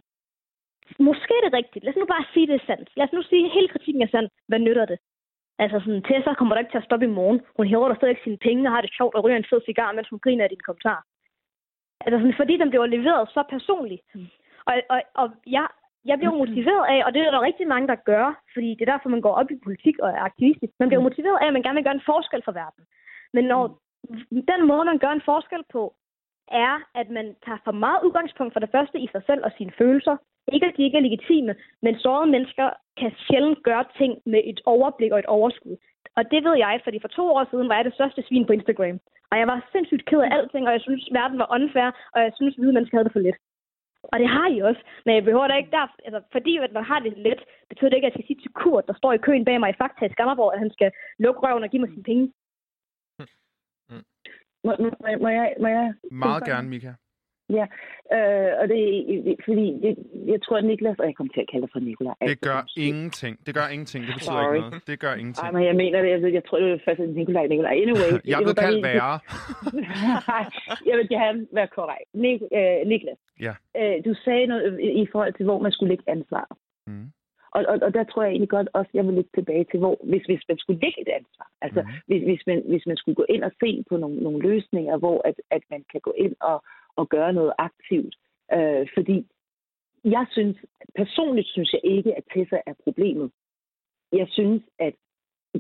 [0.98, 1.84] måske er det rigtigt.
[1.84, 2.88] Lad os nu bare sige, det er sandt.
[2.96, 4.28] Lad os nu sige, at hele kritikken er sand.
[4.48, 4.98] Hvad nytter det?
[5.58, 7.40] Altså sådan, Tessa kommer der ikke til at stoppe i morgen.
[7.56, 9.92] Hun hæver der stadig sine penge og har det sjovt og ryger en fed cigar,
[9.92, 11.04] mens hun griner af dine kommentarer.
[12.04, 14.02] Altså sådan, fordi den bliver leveret så personligt.
[14.68, 15.66] Og, og, og jeg,
[16.04, 18.92] jeg bliver motiveret af, og det er der rigtig mange, der gør, fordi det er
[18.92, 20.72] derfor, man går op i politik og er aktivistisk.
[20.80, 22.84] Man bliver motiveret af, at man gerne vil gøre en forskel for verden.
[23.32, 23.62] Men når
[24.52, 25.94] den måde, man gør en forskel på,
[26.48, 29.72] er, at man tager for meget udgangspunkt for det første i sig selv og sine
[29.78, 30.16] følelser.
[30.52, 32.70] Ikke, at de ikke er legitime, men sårede mennesker
[33.00, 35.76] kan sjældent gøre ting med et overblik og et overskud.
[36.16, 38.52] Og det ved jeg, fordi for to år siden var jeg det største svin på
[38.52, 38.98] Instagram.
[39.30, 42.32] Og jeg var sindssygt ked af alting, og jeg synes, verden var unfair, og jeg
[42.34, 43.36] synes, hvide mennesker havde det for let.
[44.12, 44.82] Og det har I også.
[45.04, 45.86] Men jeg behøver da ikke der...
[46.06, 48.52] Altså, fordi at man har det let, betyder det ikke, at jeg skal sige til
[48.60, 51.40] Kurt, der står i køen bag mig i Fakta i Skanderborg, at han skal lukke
[51.40, 52.32] røven og give mig sine penge.
[54.64, 54.90] Må, må,
[55.22, 56.92] må, jeg, må jeg Meget gerne, Mika.
[57.58, 57.66] Ja,
[58.16, 58.80] øh, og det
[59.30, 59.92] er fordi, det,
[60.32, 62.14] jeg tror, at Niklas, og jeg kommer til at kalde dig for Nikolaj.
[62.20, 62.80] Det Altså, gør måske.
[62.88, 63.46] ingenting.
[63.46, 64.00] Det gør ingenting.
[64.06, 64.54] Det betyder Sorry.
[64.54, 64.86] ikke noget.
[64.86, 65.44] Det gør ingenting.
[65.46, 66.10] Ej, men jeg mener det.
[66.10, 67.72] Jeg, ved, jeg tror, det var først Nikolaj, Nikolaj.
[67.84, 68.10] Anyway.
[68.32, 69.18] Jeg bare kalde lige- værre.
[70.32, 70.44] Nej,
[70.88, 72.08] jeg vil gerne være korrekt.
[72.24, 73.54] Nik, øh, Niklas, Ja.
[73.80, 76.46] øh, du sagde noget i forhold til, hvor man skulle lægge ansvar.
[76.86, 77.06] Mm.
[77.56, 79.94] Og, og, og der tror jeg egentlig godt også, jeg vil lidt tilbage til, hvor,
[80.10, 81.48] hvis, hvis man skulle lægge et ansvar.
[81.64, 81.92] Altså, Mhm.
[82.06, 85.18] hvis, hvis, man, hvis man skulle gå ind og se på nogle, nogle løsninger, hvor
[85.28, 86.64] at, at man kan gå ind og,
[86.96, 88.14] og gøre noget aktivt.
[88.52, 89.26] Øh, fordi
[90.04, 90.56] jeg synes,
[90.94, 93.30] personligt synes jeg ikke, at Tessa er problemet.
[94.12, 94.94] Jeg synes, at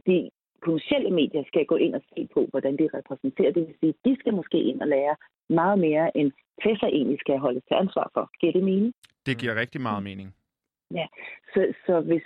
[0.06, 0.30] de
[0.60, 3.52] kommersielle medier skal gå ind og se på, hvordan de repræsenterer.
[3.52, 5.16] Det vil sige, de skal måske ind og lære
[5.48, 6.32] meget mere, end
[6.62, 8.30] Tessa egentlig skal holdes til ansvar for.
[8.40, 8.94] Giver det mening?
[9.26, 10.34] Det giver rigtig meget mening.
[11.52, 12.22] Så, så hvis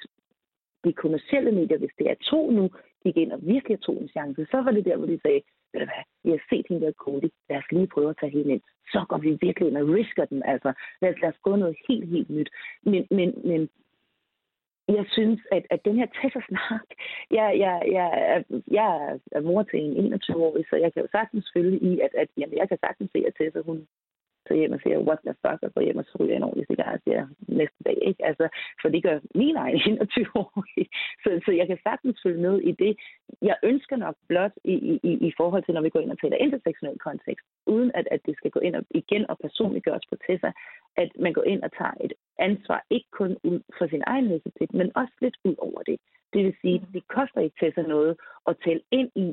[0.84, 2.70] de kommercielle medier, hvis det er to nu,
[3.04, 5.40] gik ind og virkelig tog en chance, så var det der, hvor de sagde,
[5.72, 8.32] ved du hvad, vi har set hende der Cody, lad os lige prøve at tage
[8.36, 8.64] hende ind.
[8.92, 11.76] Så går vi virkelig ind og risker den, altså lad os, lad os prøve noget
[11.88, 12.50] helt, helt nyt.
[12.82, 13.68] Men, men, men
[14.88, 16.88] jeg synes, at, at den her Tessa-snak,
[17.38, 18.44] jeg, jeg, jeg,
[18.78, 22.28] jeg er mor til en 21-årig, så jeg kan jo sagtens følge i, at, at
[22.36, 23.86] jamen, jeg kan sagtens se, at Tessa, hun
[24.48, 26.66] så hjem og siger, what the fuck, og går hjem og så ryger en ordentlig
[26.66, 27.22] cigar siger,
[27.60, 28.20] næste dag, ikke?
[28.30, 28.46] Altså,
[28.82, 30.64] for det gør min egen 21 år.
[31.22, 32.92] Så, så jeg kan sagtens følge med i det.
[33.42, 34.74] Jeg ønsker nok blot i,
[35.10, 38.20] i, i forhold til, når vi går ind og taler intersektionel kontekst, uden at, at
[38.26, 40.50] det skal gå ind og igen og personliggøres på Tessa,
[40.96, 44.72] at man går ind og tager et ansvar, ikke kun ud for sin egen næsepligt,
[44.74, 45.98] men også lidt ud over det.
[46.32, 48.16] Det vil sige, det koster ikke Tessa noget
[48.48, 49.28] at tælle ind i,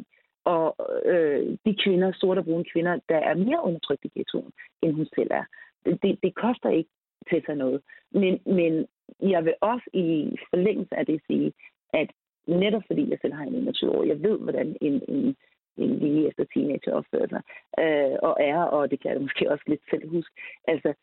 [0.46, 0.76] og
[1.06, 5.08] øh, de kvinder, sorte og brune kvinder, der er mere undertrykt i ghettoen, end hun
[5.16, 5.44] selv er.
[5.86, 6.90] Det, det, det koster ikke
[7.30, 7.82] Tessa noget.
[8.12, 8.88] Men, men
[9.20, 11.54] jeg vil også i forlængelse af det sige,
[11.94, 12.10] at
[12.48, 15.36] netop fordi jeg selv har en 21 år, jeg ved, hvordan en, en,
[15.78, 17.42] en lige efter teenager opfører sig,
[17.84, 20.42] øh, og er, og det kan jeg måske også lidt selv huske.
[20.68, 20.94] Altså,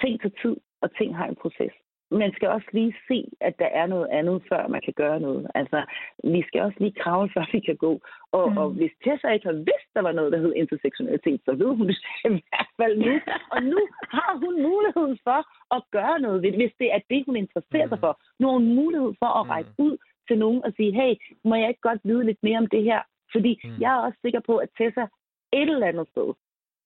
[0.00, 1.72] ting tager tid, og ting har en proces.
[2.10, 5.50] Man skal også lige se, at der er noget andet, før man kan gøre noget.
[5.54, 5.84] Altså,
[6.24, 8.00] vi skal også lige kravle, før vi kan gå.
[8.32, 8.58] Og, mm.
[8.58, 11.86] og hvis Tessa ikke har vidst, der var noget, der hed intersektionalitet, så ved hun
[11.88, 13.12] det i hvert fald nu.
[13.54, 13.80] Og nu
[14.16, 15.40] har hun muligheden for
[15.76, 18.20] at gøre noget ved det, hvis det er det, hun interesserer sig for.
[18.38, 19.96] Nu har hun mulighed for at række ud
[20.28, 23.00] til nogen og sige, hey, må jeg ikke godt vide lidt mere om det her?
[23.32, 23.80] Fordi Mm.
[23.80, 25.04] jeg er også sikker på, at Tessa
[25.52, 26.28] et eller andet sted,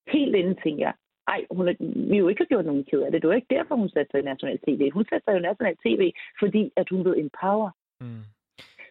[0.09, 0.95] helt inden tænker jeg,
[1.35, 1.75] ej, hun er,
[2.11, 3.23] vi jo ikke har gjort nogen ked af det.
[3.23, 4.91] Det var ikke derfor, hun satte sig i national tv.
[4.91, 7.71] Hun satte sig i national tv, fordi at hun vil empower.
[8.01, 8.23] Mm.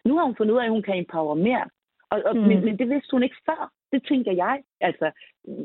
[0.04, 1.66] Nu har hun fundet ud af, at hun kan empower mere.
[2.10, 2.42] Og, og, Mm.
[2.42, 3.72] men, men det vidste hun ikke før.
[3.92, 4.62] Det tænker jeg.
[4.80, 5.10] Altså,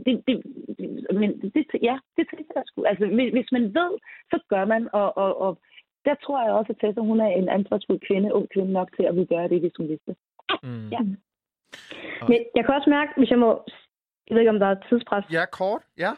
[0.06, 0.36] det, det,
[0.78, 2.84] det, men det, ja, det tænker jeg sgu.
[2.84, 3.92] Altså, hvis hvis man ved,
[4.32, 4.90] så gør man.
[4.94, 5.52] Og, og, og
[6.06, 9.04] der tror jeg også, at Tessa, hun er en ansvarsfuld kvinde, ung kvinde nok til
[9.04, 10.16] at ville gøre det, hvis hun vidste.
[10.64, 10.90] Mm.
[10.90, 11.00] Ja.
[12.30, 13.64] Men jeg kan også mærke, hvis jeg må...
[14.28, 15.26] Jeg ved ikke, om der er tidspres.
[15.32, 15.82] Ja, kort.
[15.98, 16.12] Ja.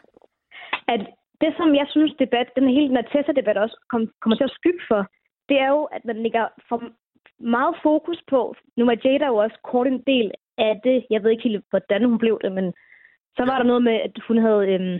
[0.88, 1.00] At
[1.40, 4.56] det, som jeg synes, debat, den hele den her Tessa-debat også kom, kommer til at
[4.58, 5.06] skygge for,
[5.48, 6.82] det er jo, at man lægger for
[7.40, 11.30] meget fokus på, nu er Jada jo også kort en del af det, jeg ved
[11.30, 12.72] ikke helt, hvordan hun blev det, men
[13.36, 14.98] så var der noget med, at hun havde øhm,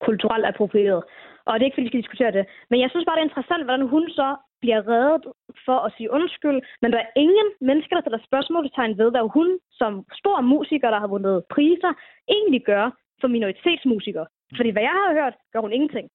[0.00, 1.02] kulturelt approprieret.
[1.46, 2.44] Og det er ikke, fordi vi skal diskutere det.
[2.70, 4.28] Men jeg synes bare, det er interessant, hvordan hun så
[4.62, 5.24] bliver reddet
[5.66, 6.58] for at sige undskyld.
[6.82, 9.48] Men der er ingen mennesker, der stiller spørgsmålstegn ved, hvad hun
[9.80, 11.92] som stor musiker, der har vundet priser,
[12.36, 12.86] egentlig gør
[13.20, 14.26] for minoritetsmusikere.
[14.58, 16.06] Fordi hvad jeg har hørt, gør hun ingenting.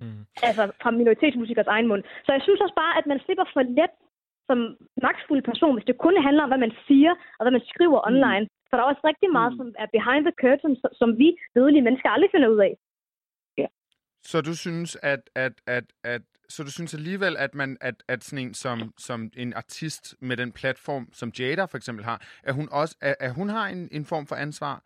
[0.00, 0.20] Mm.
[0.48, 2.02] Altså fra minoritetsmusikers egen mund.
[2.26, 3.92] Så jeg synes også bare, at man slipper for let
[4.48, 4.58] som
[5.06, 8.44] magtfuld person, hvis det kun handler om, hvad man siger og hvad man skriver online.
[8.68, 9.58] For der er også rigtig meget, Mm.
[9.58, 12.72] som er behind the curtain, som- som vi dødelige mennesker aldrig finder ud af.
[14.24, 18.24] Så du synes, at, at, at, at så du synes alligevel, at man at, at
[18.24, 22.54] sådan en som, som en artist med den platform, som Jada for eksempel har, at
[22.54, 24.82] hun også at, at hun har en, en form for ansvar?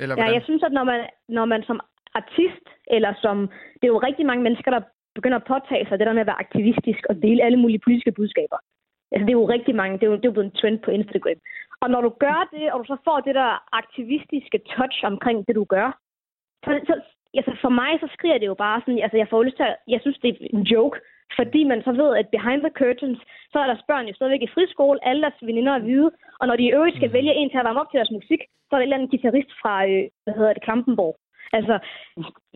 [0.00, 1.80] Eller Ja, jeg synes, at når man, når man som
[2.14, 3.36] artist, eller som...
[3.78, 4.82] Det er jo rigtig mange mennesker, der
[5.14, 8.12] begynder at påtage sig det der med at være aktivistisk og dele alle mulige politiske
[8.12, 8.58] budskaber.
[9.12, 9.98] Altså, det er jo rigtig mange.
[9.98, 11.40] Det er jo, det er jo blevet en trend på Instagram.
[11.82, 13.50] Og når du gør det, og du så får det der
[13.82, 15.88] aktivistiske touch omkring det, du gør,
[16.64, 16.94] så, så
[17.40, 19.76] altså for mig, så skriger det jo bare sådan, altså jeg får lyst til at,
[19.94, 20.98] jeg synes, det er en joke,
[21.38, 23.18] fordi man så ved, at behind the curtains,
[23.52, 26.10] så er deres børn jo stadigvæk i friskole, alle deres veninder er hvide,
[26.40, 28.40] og når de i øvrigt skal vælge en til at varme op til deres musik,
[28.66, 31.14] så er det en eller anden guitarist fra, øh, hvad hedder det, Klampenborg.
[31.58, 31.74] Altså,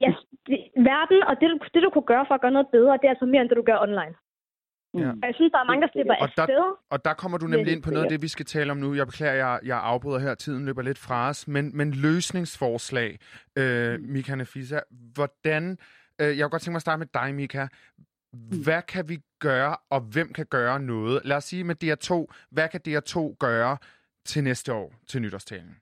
[0.04, 0.10] ja,
[0.46, 0.58] det,
[0.90, 3.14] verden og det, du- det, du kunne gøre for at gøre noget bedre, det er
[3.16, 4.14] altså mere end det, du gør online.
[5.02, 5.08] Ja.
[5.22, 6.78] Og jeg synes, der er mange, der slipper Og der-.
[6.90, 8.94] Og der kommer du nemlig ind på noget af det, vi skal tale om nu.
[8.94, 10.34] Jeg beklager, jeg, jeg afbryder her.
[10.34, 11.48] Tiden løber lidt fra os.
[11.48, 13.18] Men, men løsningsforslag,
[13.58, 14.04] øh, Mm.
[14.12, 14.78] Mika Nafisa.
[15.14, 15.78] Hvordan...
[16.20, 17.66] Øh, jeg kunne godt tænke mig at starte med dig, Mika.
[18.32, 18.62] Mm.
[18.64, 21.20] Hvad kan vi gøre, og hvem kan gøre noget?
[21.24, 22.10] Lad os sige med DR2.
[22.50, 23.76] Hvad kan DR2 gøre
[24.24, 25.76] til næste år, til nytårstalen?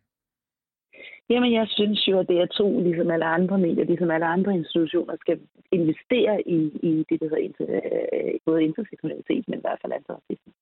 [1.31, 4.55] Jamen, jeg synes jo, at det er to, ligesom alle andre medier, ligesom alle andre
[4.55, 5.41] institutioner, skal
[5.73, 10.53] investere i, i det, der hedder inter, øh, både intersektionalitet, men i hvert fald antiracisme.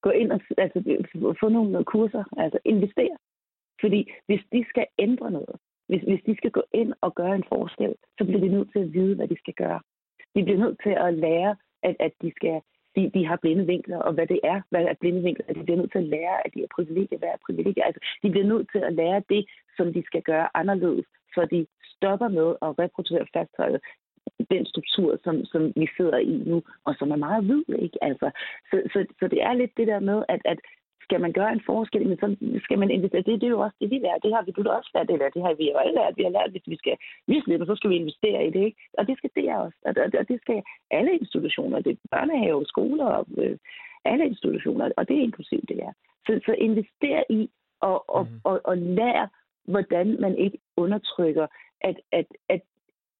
[0.00, 0.78] Gå ind og altså,
[1.40, 3.16] få nogle kurser, altså investere.
[3.80, 5.56] Fordi hvis de skal ændre noget,
[5.88, 8.78] hvis, hvis de skal gå ind og gøre en forskel, så bliver de nødt til
[8.78, 9.80] at vide, hvad de skal gøre.
[10.38, 12.60] De bliver nødt til at lære, at, at de skal
[12.96, 15.54] de, de har blinde vinkler, og hvad det er, hvad er blinde vinkler.
[15.54, 17.84] De bliver nødt til at lære, at de er privilegier, hvad er privilegier.
[17.84, 19.42] Altså, de bliver nødt til at lære det,
[19.76, 21.66] som de skal gøre anderledes, så de
[21.96, 23.80] stopper med at reproducere og fastholde
[24.50, 27.98] den struktur, som, som vi sidder i nu, og som er meget hvid, ikke?
[28.04, 28.30] Altså,
[28.70, 30.58] så, så, så det er lidt det der med, at, at
[31.08, 32.26] skal man gøre en forskel, men så
[32.64, 33.22] skal man investere.
[33.22, 34.18] Det, det er jo også det, vi lærer.
[34.24, 36.16] Det har vi du også lært, eller det har vi jo alle lært.
[36.16, 36.96] Vi har lært, hvis vi skal
[37.32, 38.80] mislippe, så skal vi investere i det, ikke?
[38.98, 39.78] Og det skal det også.
[39.86, 41.80] Og det, og det skal alle institutioner.
[41.80, 43.56] Det er børnehave, skoler og øh,
[44.04, 45.92] alle institutioner, og det er inklusivt det er.
[46.26, 47.50] Så, så investere i
[47.80, 48.40] og, og, Mhm.
[48.44, 49.28] og, og lære,
[49.64, 51.46] hvordan man ikke undertrykker,
[51.80, 52.60] at, at, at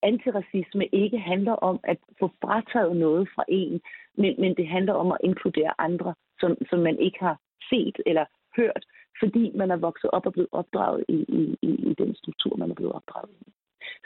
[0.02, 3.80] antiracisme ikke handler om at få frataget noget fra en,
[4.14, 7.38] men, men det handler om at inkludere andre, som, som man ikke har
[7.70, 8.24] set eller
[8.56, 8.84] hørt,
[9.20, 12.70] fordi man er vokset op og blevet opdraget i, i, i, i den struktur, man
[12.70, 13.52] er blevet opdraget i.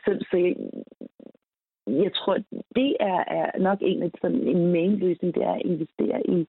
[0.05, 0.55] Så, så jeg,
[2.05, 2.37] jeg tror,
[2.77, 6.47] det er, er nok en af sådan en main løsning, det er at investere i,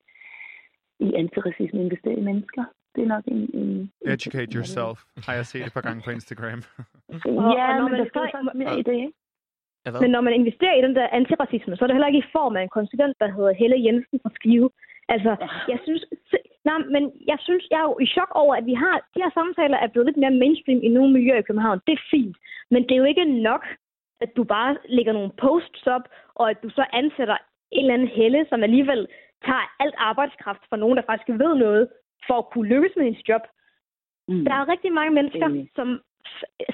[1.00, 2.64] i antiracisme, investere i mennesker.
[2.96, 3.42] Det er nok en...
[3.60, 4.98] en Educate yourself.
[5.26, 6.62] Har jeg set et par gange på Instagram.
[7.58, 9.14] Ja, og men der skal så- mere i det, ikke?
[10.02, 12.56] Men når man investerer i den der antiracisme, så er det heller ikke i form
[12.56, 14.70] af en konsulent, der hedder Helle Jensen fra Skive.
[15.14, 15.32] Altså,
[15.72, 16.06] jeg synes,
[16.66, 19.32] nej, men jeg synes, jeg er jo i chok over, at vi har, de her
[19.34, 21.80] samtaler er blevet lidt mere mainstream i nogle miljøer i København.
[21.88, 22.38] Det er fint.
[22.72, 23.64] Men det er jo ikke nok,
[24.22, 26.06] at du bare lægger nogle posts op,
[26.36, 27.38] og at du så ansætter
[27.72, 29.08] en eller anden Helle, som alligevel
[29.46, 31.90] tager alt arbejdskraft fra nogen, der faktisk ved noget,
[32.28, 33.42] for at kunne lykkes med hendes job.
[34.28, 34.46] Mm.
[34.46, 35.70] Der er rigtig mange mennesker, Enig.
[35.76, 35.88] som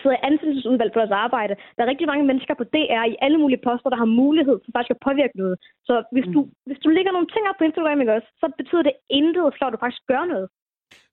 [0.02, 1.54] sidder i ansættelsesudvalg for deres arbejde.
[1.76, 4.72] Der er rigtig mange mennesker på DR i alle mulige poster, der har mulighed for
[4.76, 5.56] faktisk at påvirke noget.
[5.88, 6.34] Så hvis, Mm.
[6.36, 9.48] du, hvis du lægger nogle ting op på Instagram, ikke også, så betyder det intet,
[9.60, 10.48] før du faktisk gør noget.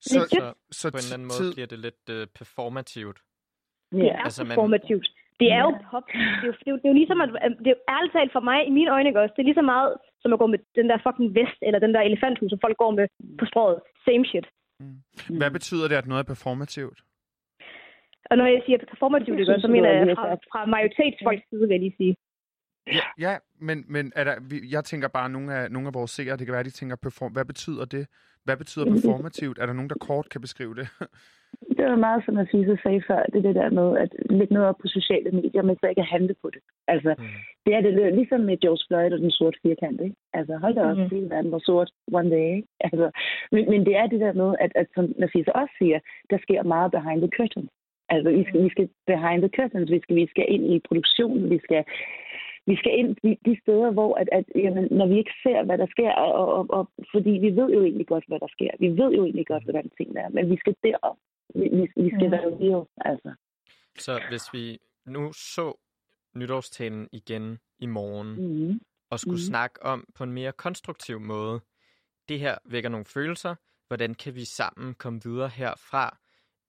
[0.09, 0.19] Så.
[0.33, 0.39] Så
[0.81, 3.17] så på en eller anden måde tid, bliver det lidt uh, performativt.
[3.91, 4.13] Det Ja.
[4.17, 5.07] er Altså, man- performativt.
[5.41, 5.81] Det er jo Ja.
[5.91, 6.05] pop.
[6.41, 7.29] Det er jo, det er jo, det er jo ligesom, at,
[7.63, 9.61] det er jo ærligt talt for mig, i mine øjne, ikke også, det er lige
[9.61, 12.59] så meget, som at gå med den der fucking vest, eller den der elefanthus, som
[12.65, 13.07] folk går med
[13.39, 13.77] på strået.
[14.07, 14.47] Same shit.
[15.39, 16.99] hvad betyder det, at noget er performativt?
[18.31, 20.65] Og når jeg siger performativt, Jeg det gør, synes, så det mener jeg fra, fra
[20.65, 22.15] majoritetsfolks side, vil jeg lige sige.
[22.99, 23.33] Ja, ja
[23.67, 26.37] men, men er der, vi- jeg tænker bare, at nogle af, nogle af vores seere,
[26.37, 28.07] det kan være, de tænker, perform, hvad betyder det?
[28.45, 29.57] Hvad betyder performativt?
[29.59, 30.87] Er der nogen, der kort kan beskrive det?
[31.77, 34.53] Det var meget, som jeg synes, sagde før, det er det der med at lægge
[34.53, 36.61] noget op på sociale medier, men så ikke at handle på det.
[36.87, 37.25] Altså, Mm.
[37.65, 40.15] det er det ligesom med George Floyd og den sorte firkant, ikke?
[40.33, 41.09] Altså, hold da op, mm.
[41.15, 42.67] hele verden var sort one day, ikke?
[42.79, 43.05] Altså,
[43.51, 45.99] men, men det er det der med, at, at som Nafisa også siger,
[46.29, 47.69] der sker meget behind the curtains.
[48.09, 51.49] Altså, vi skal, vi skal behind the curtains, vi skal, vi skal ind i produktionen,
[51.49, 51.83] vi skal,
[52.69, 55.77] vi skal ind de, de steder, hvor at, at, jamen, når vi ikke ser, hvad
[55.77, 56.83] der sker, og, og, og,
[57.13, 58.71] fordi vi ved jo egentlig godt, hvad der sker.
[58.79, 61.17] Vi ved jo egentlig godt, hvordan tingene er, men vi skal derop.
[61.55, 62.31] Vi, vi, vi skal Mm.
[62.31, 63.31] være real, altså.
[63.97, 65.73] Så hvis vi nu så
[66.35, 68.79] nytårstalen igen i morgen, Mm.
[69.11, 69.49] og skulle Mhm.
[69.51, 71.59] snakke om på en mere konstruktiv måde,
[72.29, 73.55] det her vækker nogle følelser,
[73.87, 76.17] hvordan kan vi sammen komme videre herfra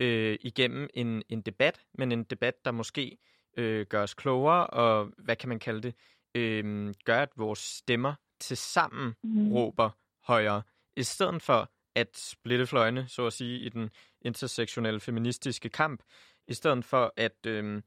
[0.00, 3.18] øh, igennem en, en debat, men en debat, der måske
[3.56, 5.94] øh, gør os klogere, og hvad kan man kalde det,
[6.34, 9.52] øh, gør, at vores stemmer til sammen Mm.
[9.52, 9.90] råber
[10.26, 10.62] højere,
[10.96, 13.90] i stedet for at splitte fløjene, så at sige, i den
[14.22, 16.02] intersektionelle feministiske kamp,
[16.48, 17.82] i stedet for at øh,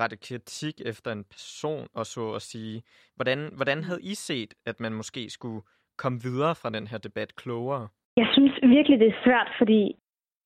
[0.00, 2.82] rette kritik efter en person, og så at sige,
[3.16, 5.62] hvordan, hvordan havde I set, at man måske skulle
[5.98, 7.88] komme videre fra den her debat klogere?
[8.16, 9.96] Jeg synes virkelig, det er svært, fordi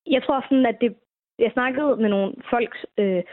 [0.05, 0.95] jeg tror sådan, at det...
[1.41, 3.23] Jeg snakkede med nogle folk, øh,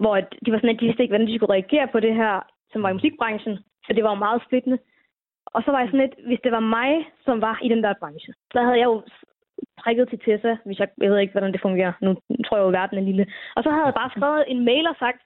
[0.00, 2.14] hvor at de var sådan, at de vidste ikke, hvordan de skulle reagere på det
[2.14, 2.34] her,
[2.72, 4.78] som var i musikbranchen, for det var jo meget splittende.
[5.46, 6.90] Og så var jeg sådan lidt, hvis det var mig,
[7.24, 9.02] som var i den der branche, så havde jeg jo
[9.82, 11.92] prikket til Tessa, hvis jeg, jeg ved ikke, hvordan det fungerer.
[12.00, 12.10] Nu
[12.44, 13.26] tror jeg jo, at verden er lille.
[13.56, 15.20] Og så havde jeg bare skrevet en mail og sagt,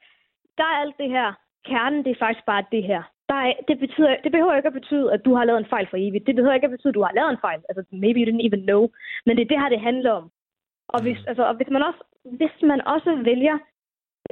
[0.59, 1.29] der er alt det her.
[1.69, 3.03] Kernen, det er faktisk bare det her.
[3.29, 5.87] Der er, det, betyder, det behøver ikke at betyde, at du har lavet en fejl
[5.91, 6.27] for evigt.
[6.27, 7.61] Det behøver ikke at betyde, at du har lavet en fejl.
[7.69, 8.83] Altså, maybe you didn't even know.
[9.27, 10.31] Men det er det her, det handler om.
[10.95, 12.03] Og hvis, altså, og hvis, man, også,
[12.39, 13.57] hvis man også vælger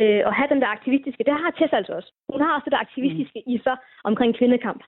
[0.00, 2.10] øh, at have den der aktivistiske, det har Tessa altså også.
[2.32, 4.82] Hun har også det der aktivistiske i sig omkring kvindekamp.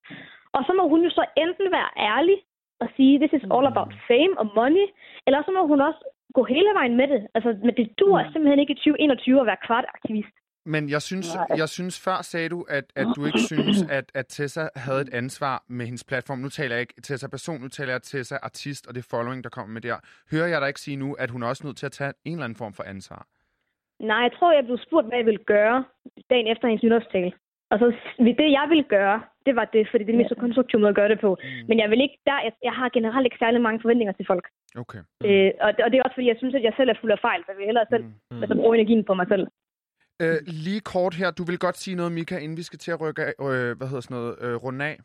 [0.56, 2.38] Og så må hun jo så enten være ærlig
[2.80, 4.86] og sige, this is all about fame og money,
[5.26, 6.02] eller så må hun også
[6.36, 7.20] gå hele vejen med det.
[7.34, 8.32] Altså, men det dur Mm.
[8.32, 10.34] simpelthen ikke i 2021 at være kvart aktivist.
[10.74, 11.46] Men jeg synes, Nej.
[11.62, 15.14] jeg synes før sagde du, at, at du ikke synes, at, at Tessa havde et
[15.22, 16.38] ansvar med hendes platform.
[16.38, 19.50] Nu taler jeg ikke Tessa person, nu taler jeg Tessa artist og det following, der
[19.56, 19.96] kommer med der.
[20.32, 22.32] Hører jeg dig ikke sige nu, at hun er også nødt til at tage en
[22.32, 23.20] eller anden form for ansvar?
[24.10, 25.84] Nej, jeg tror, jeg blev spurgt, hvad jeg ville gøre
[26.30, 27.32] dagen efter hendes nytårstale.
[27.72, 29.16] Og så s- det, jeg ville gøre,
[29.46, 31.30] det var det, fordi det er den mest konstruktive måde at gøre det på.
[31.42, 31.64] Mm.
[31.68, 34.44] Men jeg vil ikke, der, jeg, jeg har generelt ikke særlig mange forventninger til folk.
[34.82, 35.00] Okay.
[35.20, 35.26] Mm.
[35.28, 37.12] Øh, og, det- og det er også fordi, jeg synes, at jeg selv er fuld
[37.16, 38.04] af fejl, så jeg vil hellere selv.
[38.30, 38.42] Mm.
[38.42, 39.46] altså, bruge energien på mig selv.
[40.22, 43.00] Øh, lige kort her, du vil godt sige noget, Mika, inden vi skal til at
[43.00, 44.98] rykke af, øh, hvad hedder sådan noget, øh, runde af.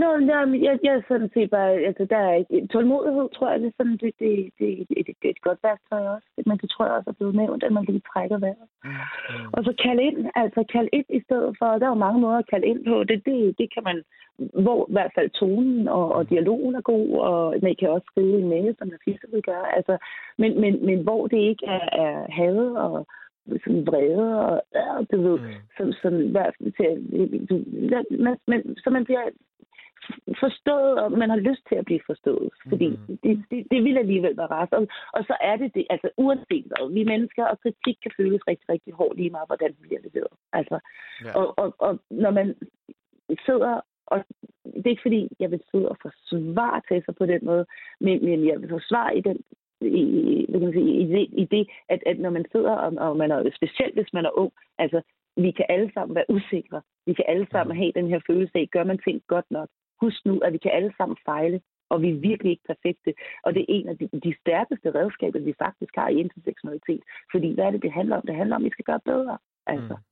[0.00, 3.66] Nå, jamen, jeg, jeg er sådan set bare, altså der er tålmodighed, tror jeg, det
[3.66, 6.28] er sådan, det, det, det, det, det, er et godt værktøj også.
[6.46, 8.68] Men det tror jeg også er blevet nævnt, at man kan trække vejret.
[8.84, 9.52] Mm.
[9.52, 12.38] Og så kalde ind, altså kalde ind i stedet for, der er jo mange måder
[12.38, 13.04] at kalde ind på.
[13.04, 13.98] Det, det, det kan man,
[14.64, 18.38] hvor i hvert fald tonen og, og dialogen er god, og man kan også skrive
[18.40, 19.76] en mail, som jeg fisk vil gøre.
[19.76, 19.94] Altså,
[20.38, 23.06] men, men, men hvor det ikke er, er had og
[23.64, 25.46] sådan vrede og, ja, du ved, Mm.
[25.76, 26.90] som, som i hvert fald til,
[28.26, 29.24] man, man, så man bliver
[30.42, 32.50] forstået, og man har lyst til at blive forstået.
[32.68, 33.18] Fordi Mhm.
[33.24, 34.72] det, det, det vil alligevel være rart.
[34.72, 38.12] Og, og så er det det, altså uanset hvad, vi er mennesker, og kritik kan
[38.16, 40.36] føles rigtig, rigtig hårdt lige meget, hvordan den bliver leveret.
[40.52, 40.78] Altså,
[41.24, 41.32] Ja.
[41.38, 42.54] og, og, og når man
[43.46, 44.24] sidder, og
[44.64, 47.66] det er ikke fordi, jeg vil sidde og forsvare til sig på den måde,
[48.00, 49.38] men, men jeg vil forsvare i den
[49.80, 52.92] i, hvad kan man sige, i, det, i det, at, at når man sidder, og,
[53.08, 55.00] og man er, specielt hvis man er ung, altså,
[55.36, 56.82] vi kan alle sammen være usikre.
[57.06, 59.68] Vi kan alle sammen have den her følelse af, gør man ting godt nok?
[60.00, 61.60] Husk nu, at vi kan alle sammen fejle,
[61.90, 63.14] og vi er virkelig ikke perfekte.
[63.44, 67.02] Og det er en af de, de stærkeste redskaber, vi faktisk har i intersektionalitet.
[67.32, 68.22] Fordi hvad er det, det handler om?
[68.26, 69.38] Det handler om, at vi skal gøre bedre.
[69.66, 69.94] Altså.
[69.94, 70.09] Mm.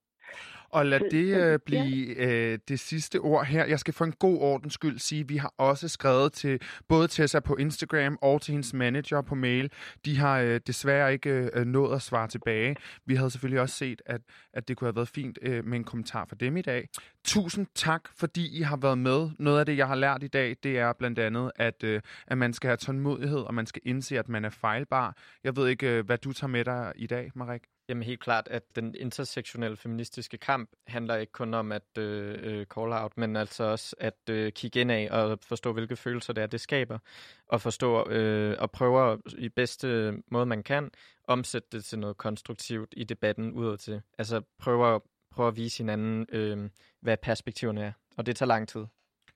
[0.70, 3.64] Og lad Så- det øh, blive øh, det sidste ord her.
[3.64, 7.08] Jeg skal for en god ordens skyld sige, at vi har også skrevet til både
[7.08, 9.70] Tessa på Instagram og til hendes manager på mail.
[10.04, 12.76] De har øh, desværre ikke øh, nået at svare tilbage.
[13.06, 14.20] Vi havde selvfølgelig også set, at,
[14.52, 16.88] at det kunne have været fint øh, med en kommentar fra dem i dag.
[17.24, 19.30] Tusind tak, fordi I har været med.
[19.38, 22.38] Noget af det, jeg har lært i dag, det er blandt andet, at, øh, at
[22.38, 25.16] man skal have tålmodighed, og man skal indse, at man er fejlbar.
[25.44, 27.62] Jeg ved ikke, øh, hvad du tager med dig i dag, Marek.
[27.88, 32.66] Jamen helt klart, at den intersektionelle feministiske kamp handler ikke kun om at øh, øh
[32.66, 36.42] call out, men altså også at øh, kigge ind af og forstå, hvilke følelser det
[36.42, 36.98] er, det skaber,
[37.46, 40.90] og forstå øh, og prøve i bedste måde, man kan,
[41.24, 44.02] omsætte det til noget konstruktivt i debatten udad til.
[44.18, 46.70] Altså prøve at, prøve at vise hinanden, øh,
[47.00, 48.86] hvad perspektiverne er, og det tager lang tid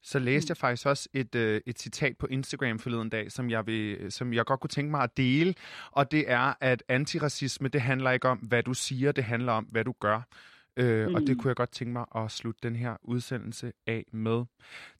[0.02, 3.66] så læste jeg faktisk også et, øh, et citat på Instagram forleden dag, som jeg,
[3.66, 5.54] vil, som jeg godt kunne tænke mig at dele.
[5.90, 9.64] Og det er, at antiracisme, det handler ikke om, hvad du siger, det handler om,
[9.64, 10.20] hvad du gør.
[10.76, 11.14] Øh, mm.
[11.14, 11.38] Og det Mm.
[11.38, 14.44] kunne jeg godt tænke mig at slutte den her udsendelse af med.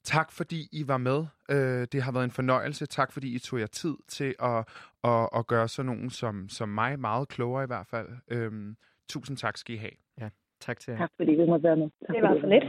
[0.04, 1.24] Tak fordi I var med.
[1.50, 2.86] Øh, det har været en fornøjelse.
[2.86, 4.64] Tak fordi I tog jer tid til at,
[5.04, 8.08] at, at gøre sådan nogen som, som mig meget klogere i hvert fald.
[8.28, 8.52] Øh,
[9.08, 9.90] tusind tak skal I have.
[10.60, 10.98] Tak til jer.
[10.98, 11.90] Tak fordi vi måtte være med.
[12.06, 12.48] Tak Det var med.
[12.48, 12.64] lidt.